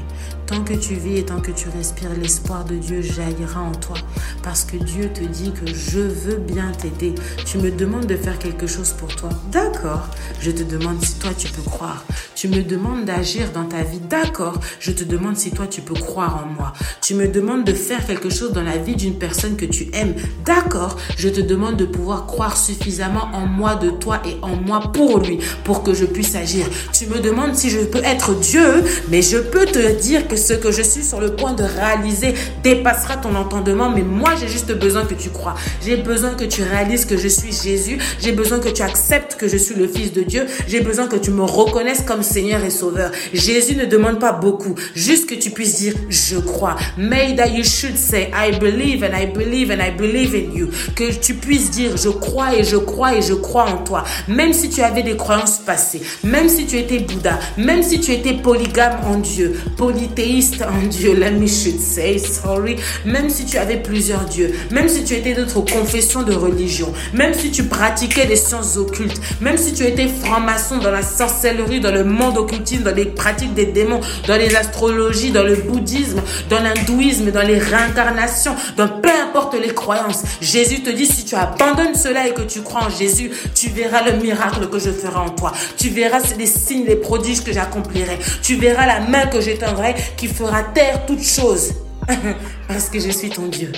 Tant 0.52 0.64
que 0.64 0.74
tu 0.74 0.96
vis 0.96 1.16
et 1.16 1.24
tant 1.24 1.40
que 1.40 1.50
tu 1.50 1.70
respires, 1.70 2.10
l'espoir 2.20 2.66
de 2.66 2.74
Dieu 2.74 3.00
jaillira 3.00 3.62
en 3.62 3.72
toi. 3.72 3.96
Parce 4.42 4.64
que 4.64 4.76
Dieu 4.76 5.08
te 5.08 5.24
dit 5.24 5.50
que 5.50 5.72
je 5.72 6.00
veux 6.00 6.36
bien 6.36 6.72
t'aider. 6.72 7.14
Tu 7.46 7.56
me 7.56 7.70
demandes 7.70 8.04
de 8.04 8.16
faire 8.16 8.38
quelque 8.38 8.66
chose 8.66 8.90
pour 8.90 9.16
toi. 9.16 9.30
D'accord. 9.50 10.08
Je 10.40 10.50
te 10.50 10.62
demande 10.62 11.02
si 11.02 11.14
toi 11.14 11.30
tu 11.34 11.48
peux 11.48 11.62
croire. 11.62 12.04
Tu 12.34 12.48
me 12.48 12.62
demandes 12.62 13.06
d'agir 13.06 13.50
dans 13.54 13.64
ta 13.64 13.82
vie. 13.82 14.00
D'accord. 14.00 14.60
Je 14.78 14.92
te 14.92 15.04
demande 15.04 15.38
si 15.38 15.52
toi 15.52 15.66
tu 15.66 15.80
peux 15.80 15.94
croire 15.94 16.44
en 16.44 16.52
moi. 16.52 16.74
Tu 17.00 17.14
me 17.14 17.28
demandes 17.28 17.64
de 17.64 17.72
faire 17.72 18.06
quelque 18.06 18.28
chose 18.28 18.52
dans 18.52 18.62
la 18.62 18.76
vie 18.76 18.96
d'une 18.96 19.16
personne 19.16 19.56
que 19.56 19.64
tu 19.64 19.88
aimes. 19.94 20.14
D'accord. 20.44 20.98
Je 21.16 21.30
te 21.30 21.40
demande 21.40 21.76
de 21.76 21.86
pouvoir 21.86 22.26
croire 22.26 22.58
suffisamment 22.58 23.30
en 23.32 23.46
moi, 23.46 23.76
de 23.76 23.88
toi 23.88 24.20
et 24.26 24.36
en 24.42 24.56
moi 24.56 24.80
pour 24.92 25.20
lui, 25.20 25.38
pour 25.64 25.82
que 25.82 25.94
je 25.94 26.04
puisse 26.04 26.34
agir. 26.34 26.66
Tu 26.92 27.06
me 27.06 27.20
demandes 27.20 27.54
si 27.54 27.70
je 27.70 27.80
peux 27.80 28.04
être 28.04 28.34
Dieu, 28.38 28.84
mais 29.08 29.22
je 29.22 29.38
peux 29.38 29.64
te 29.64 29.98
dire 29.98 30.28
que 30.28 30.41
ce 30.42 30.54
que 30.54 30.70
je 30.70 30.82
suis 30.82 31.04
sur 31.04 31.20
le 31.20 31.34
point 31.34 31.54
de 31.54 31.62
réaliser 31.62 32.34
dépassera 32.62 33.16
ton 33.16 33.34
entendement, 33.34 33.88
mais 33.88 34.02
moi 34.02 34.30
j'ai 34.38 34.48
juste 34.48 34.72
besoin 34.72 35.04
que 35.04 35.14
tu 35.14 35.30
crois. 35.30 35.54
J'ai 35.84 35.96
besoin 35.96 36.34
que 36.34 36.44
tu 36.44 36.62
réalises 36.62 37.04
que 37.04 37.16
je 37.16 37.28
suis 37.28 37.52
Jésus. 37.52 37.98
J'ai 38.20 38.32
besoin 38.32 38.58
que 38.58 38.68
tu 38.68 38.82
acceptes 38.82 39.36
que 39.36 39.48
je 39.48 39.56
suis 39.56 39.74
le 39.74 39.86
Fils 39.86 40.12
de 40.12 40.22
Dieu. 40.22 40.46
J'ai 40.66 40.80
besoin 40.80 41.06
que 41.06 41.16
tu 41.16 41.30
me 41.30 41.42
reconnaisses 41.42 42.02
comme 42.02 42.22
Seigneur 42.22 42.62
et 42.64 42.70
Sauveur. 42.70 43.10
Jésus 43.32 43.76
ne 43.76 43.84
demande 43.84 44.18
pas 44.18 44.32
beaucoup, 44.32 44.74
juste 44.94 45.28
que 45.28 45.34
tu 45.34 45.50
puisses 45.50 45.76
dire 45.76 45.94
je 46.08 46.36
crois. 46.36 46.76
May 46.98 47.34
that 47.36 47.48
you 47.48 47.64
should 47.64 47.96
say 47.96 48.30
I 48.34 48.58
believe 48.58 49.02
and 49.02 49.16
I 49.16 49.26
believe 49.26 49.70
and 49.70 49.80
I 49.80 49.90
believe 49.90 50.34
in 50.34 50.56
you. 50.56 50.68
Que 50.94 51.12
tu 51.12 51.34
puisses 51.34 51.70
dire 51.70 51.96
je 51.96 52.08
crois 52.08 52.54
et 52.56 52.64
je 52.64 52.76
crois 52.76 53.14
et 53.16 53.22
je 53.22 53.34
crois 53.34 53.66
en 53.70 53.78
toi. 53.78 54.04
Même 54.28 54.52
si 54.52 54.68
tu 54.68 54.82
avais 54.82 55.02
des 55.02 55.16
croyances 55.16 55.58
passées, 55.58 56.02
même 56.24 56.48
si 56.48 56.66
tu 56.66 56.76
étais 56.76 56.98
Bouddha, 56.98 57.38
même 57.56 57.82
si 57.82 58.00
tu 58.00 58.12
étais 58.12 58.34
polygame 58.34 58.98
en 59.06 59.18
Dieu, 59.18 59.54
polythéiste 59.76 60.31
en 60.32 60.86
Dieu, 60.88 61.14
let 61.14 61.32
me 61.32 61.46
should 61.46 61.78
say 61.78 62.18
sorry, 62.18 62.76
même 63.04 63.28
si 63.28 63.44
tu 63.44 63.58
avais 63.58 63.76
plusieurs 63.76 64.24
dieux, 64.24 64.54
même 64.70 64.88
si 64.88 65.04
tu 65.04 65.14
étais 65.14 65.34
d'autres 65.34 65.60
confessions 65.60 66.22
de 66.22 66.32
religion, 66.32 66.92
même 67.12 67.34
si 67.34 67.50
tu 67.50 67.64
pratiquais 67.64 68.24
des 68.24 68.36
sciences 68.36 68.78
occultes, 68.78 69.20
même 69.42 69.58
si 69.58 69.74
tu 69.74 69.84
étais 69.84 70.08
franc-maçon 70.08 70.78
dans 70.78 70.90
la 70.90 71.02
sorcellerie, 71.02 71.80
dans 71.80 71.90
le 71.90 72.04
monde 72.04 72.38
occultisme, 72.38 72.82
dans 72.82 72.94
les 72.94 73.04
pratiques 73.04 73.52
des 73.52 73.66
démons, 73.66 74.00
dans 74.26 74.36
les 74.36 74.54
astrologies, 74.56 75.32
dans 75.32 75.42
le 75.42 75.56
bouddhisme, 75.56 76.22
dans 76.48 76.62
l'hindouisme, 76.62 77.30
dans 77.30 77.46
les 77.46 77.58
réincarnations, 77.58 78.56
dans 78.78 78.88
peu 78.88 79.10
importe 79.10 79.54
les 79.60 79.74
croyances. 79.74 80.22
Jésus 80.40 80.82
te 80.82 80.90
dit, 80.90 81.06
si 81.06 81.26
tu 81.26 81.34
abandonnes 81.34 81.94
cela 81.94 82.26
et 82.26 82.32
que 82.32 82.42
tu 82.42 82.62
crois 82.62 82.84
en 82.84 82.90
Jésus, 82.90 83.30
tu 83.54 83.68
verras 83.68 84.02
le 84.02 84.18
miracle 84.18 84.68
que 84.68 84.78
je 84.78 84.90
ferai 84.90 85.18
en 85.18 85.30
toi. 85.30 85.52
Tu 85.76 85.90
verras 85.90 86.20
les 86.38 86.46
signes, 86.46 86.86
les 86.86 86.96
prodiges 86.96 87.44
que 87.44 87.52
j'accomplirai. 87.52 88.18
Tu 88.42 88.56
verras 88.56 88.86
la 88.86 89.00
main 89.00 89.26
que 89.26 89.40
j'étendrai 89.40 89.94
qui 90.16 90.28
fera 90.28 90.62
taire 90.62 91.06
toutes 91.06 91.22
choses. 91.22 91.74
Parce 92.68 92.88
que 92.88 92.98
je 92.98 93.10
suis 93.10 93.30
ton 93.30 93.46
Dieu. 93.48 93.72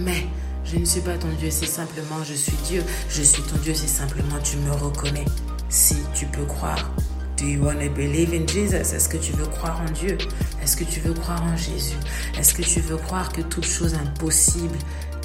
Mais 0.00 0.26
je 0.64 0.78
ne 0.78 0.84
suis 0.84 1.00
pas 1.00 1.16
ton 1.18 1.28
Dieu, 1.38 1.50
c'est 1.50 1.66
simplement 1.66 2.22
je 2.24 2.34
suis 2.34 2.56
Dieu. 2.66 2.82
Je 3.08 3.22
suis 3.22 3.42
ton 3.42 3.56
Dieu, 3.56 3.74
c'est 3.74 3.88
simplement 3.88 4.38
tu 4.42 4.56
me 4.56 4.72
reconnais. 4.72 5.24
Si 5.68 5.96
tu 6.14 6.26
peux 6.26 6.44
croire. 6.44 6.90
Do 7.36 7.48
you 7.48 7.64
want 7.64 7.80
to 7.80 7.90
believe 7.90 8.32
in 8.34 8.46
Jesus? 8.46 8.94
Est-ce 8.94 9.08
que 9.08 9.16
tu 9.16 9.32
veux 9.32 9.46
croire 9.46 9.80
en 9.80 9.90
Dieu? 9.92 10.16
Est-ce 10.62 10.76
que 10.76 10.84
tu 10.84 11.00
veux 11.00 11.12
croire 11.12 11.42
en 11.42 11.56
Jésus? 11.56 11.96
Est-ce 12.38 12.54
que 12.54 12.62
tu 12.62 12.80
veux 12.80 12.96
croire 12.96 13.32
que 13.32 13.40
toute 13.40 13.66
chose 13.66 13.94
impossible 13.94 14.78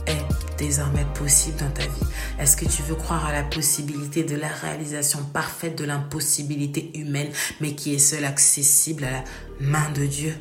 est 0.07 0.57
désormais 0.57 1.05
possible 1.13 1.57
dans 1.57 1.69
ta 1.69 1.83
vie? 1.83 2.07
Est-ce 2.39 2.57
que 2.57 2.65
tu 2.65 2.81
veux 2.83 2.95
croire 2.95 3.25
à 3.25 3.31
la 3.31 3.43
possibilité 3.43 4.23
de 4.23 4.35
la 4.35 4.47
réalisation 4.47 5.19
parfaite 5.33 5.77
de 5.77 5.85
l'impossibilité 5.85 6.97
humaine, 6.97 7.29
mais 7.61 7.75
qui 7.75 7.93
est 7.93 7.99
seule 7.99 8.25
accessible 8.25 9.03
à 9.03 9.11
la 9.11 9.23
main 9.59 9.89
de 9.91 10.05
Dieu? 10.05 10.33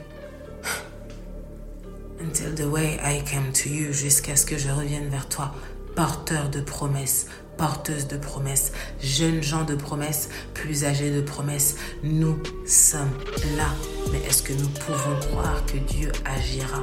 Until 2.21 2.55
the 2.55 2.67
way 2.67 2.99
I 3.05 3.23
came 3.25 3.53
to 3.53 3.69
you, 3.69 3.93
jusqu'à 3.93 4.37
ce 4.37 4.47
que 4.47 4.57
je 4.57 4.71
revienne 4.71 5.09
vers 5.09 5.29
toi, 5.29 5.55
porteur 5.95 6.49
de 6.51 6.61
promesses, 6.61 7.27
porteuse 7.57 8.07
de 8.07 8.17
promesses, 8.17 8.73
jeunes 9.03 9.43
gens 9.43 9.65
de 9.65 9.75
promesses, 9.75 10.29
plus 10.55 10.85
âgés 10.85 11.11
de 11.11 11.21
promesses. 11.21 11.77
Nous 12.03 12.39
sommes 12.67 13.13
là. 13.57 13.69
Mais 14.13 14.19
est-ce 14.19 14.43
que 14.43 14.53
nous 14.53 14.69
pouvons 14.69 15.19
croire 15.29 15.65
que 15.67 15.79
Dieu 15.79 16.13
agira? 16.25 16.83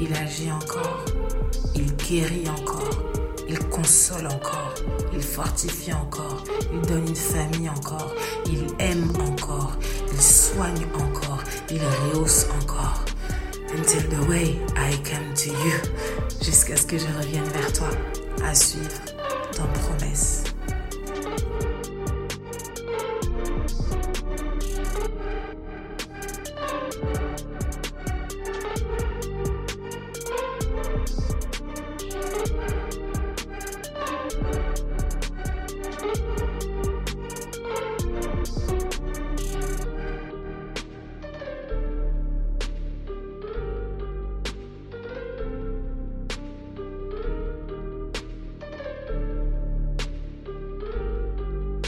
Il 0.00 0.12
agit 0.14 0.50
encore? 0.50 1.04
Il 1.74 1.94
guérit 1.96 2.48
encore. 2.48 3.02
Il 3.48 3.58
console 3.68 4.26
encore. 4.26 4.74
Il 5.12 5.22
fortifie 5.22 5.92
encore. 5.92 6.44
Il 6.72 6.80
donne 6.82 7.06
une 7.06 7.16
famille 7.16 7.68
encore. 7.68 8.14
Il 8.46 8.66
aime 8.78 9.10
encore. 9.20 9.72
Il 10.12 10.20
soigne 10.20 10.86
encore. 10.94 11.42
Il 11.70 11.80
rehausse 11.80 12.46
encore. 12.62 13.04
Until 13.74 14.08
the 14.08 14.28
way 14.28 14.58
I 14.76 14.96
come 15.02 15.32
to 15.34 15.50
you. 15.50 15.78
Jusqu'à 16.42 16.76
ce 16.76 16.86
que 16.86 16.98
je 16.98 17.06
revienne 17.18 17.44
vers 17.44 17.72
toi. 17.72 17.88
À 18.44 18.54
suivre. 18.54 19.00
Ton 19.52 19.66
promesse. 19.80 20.51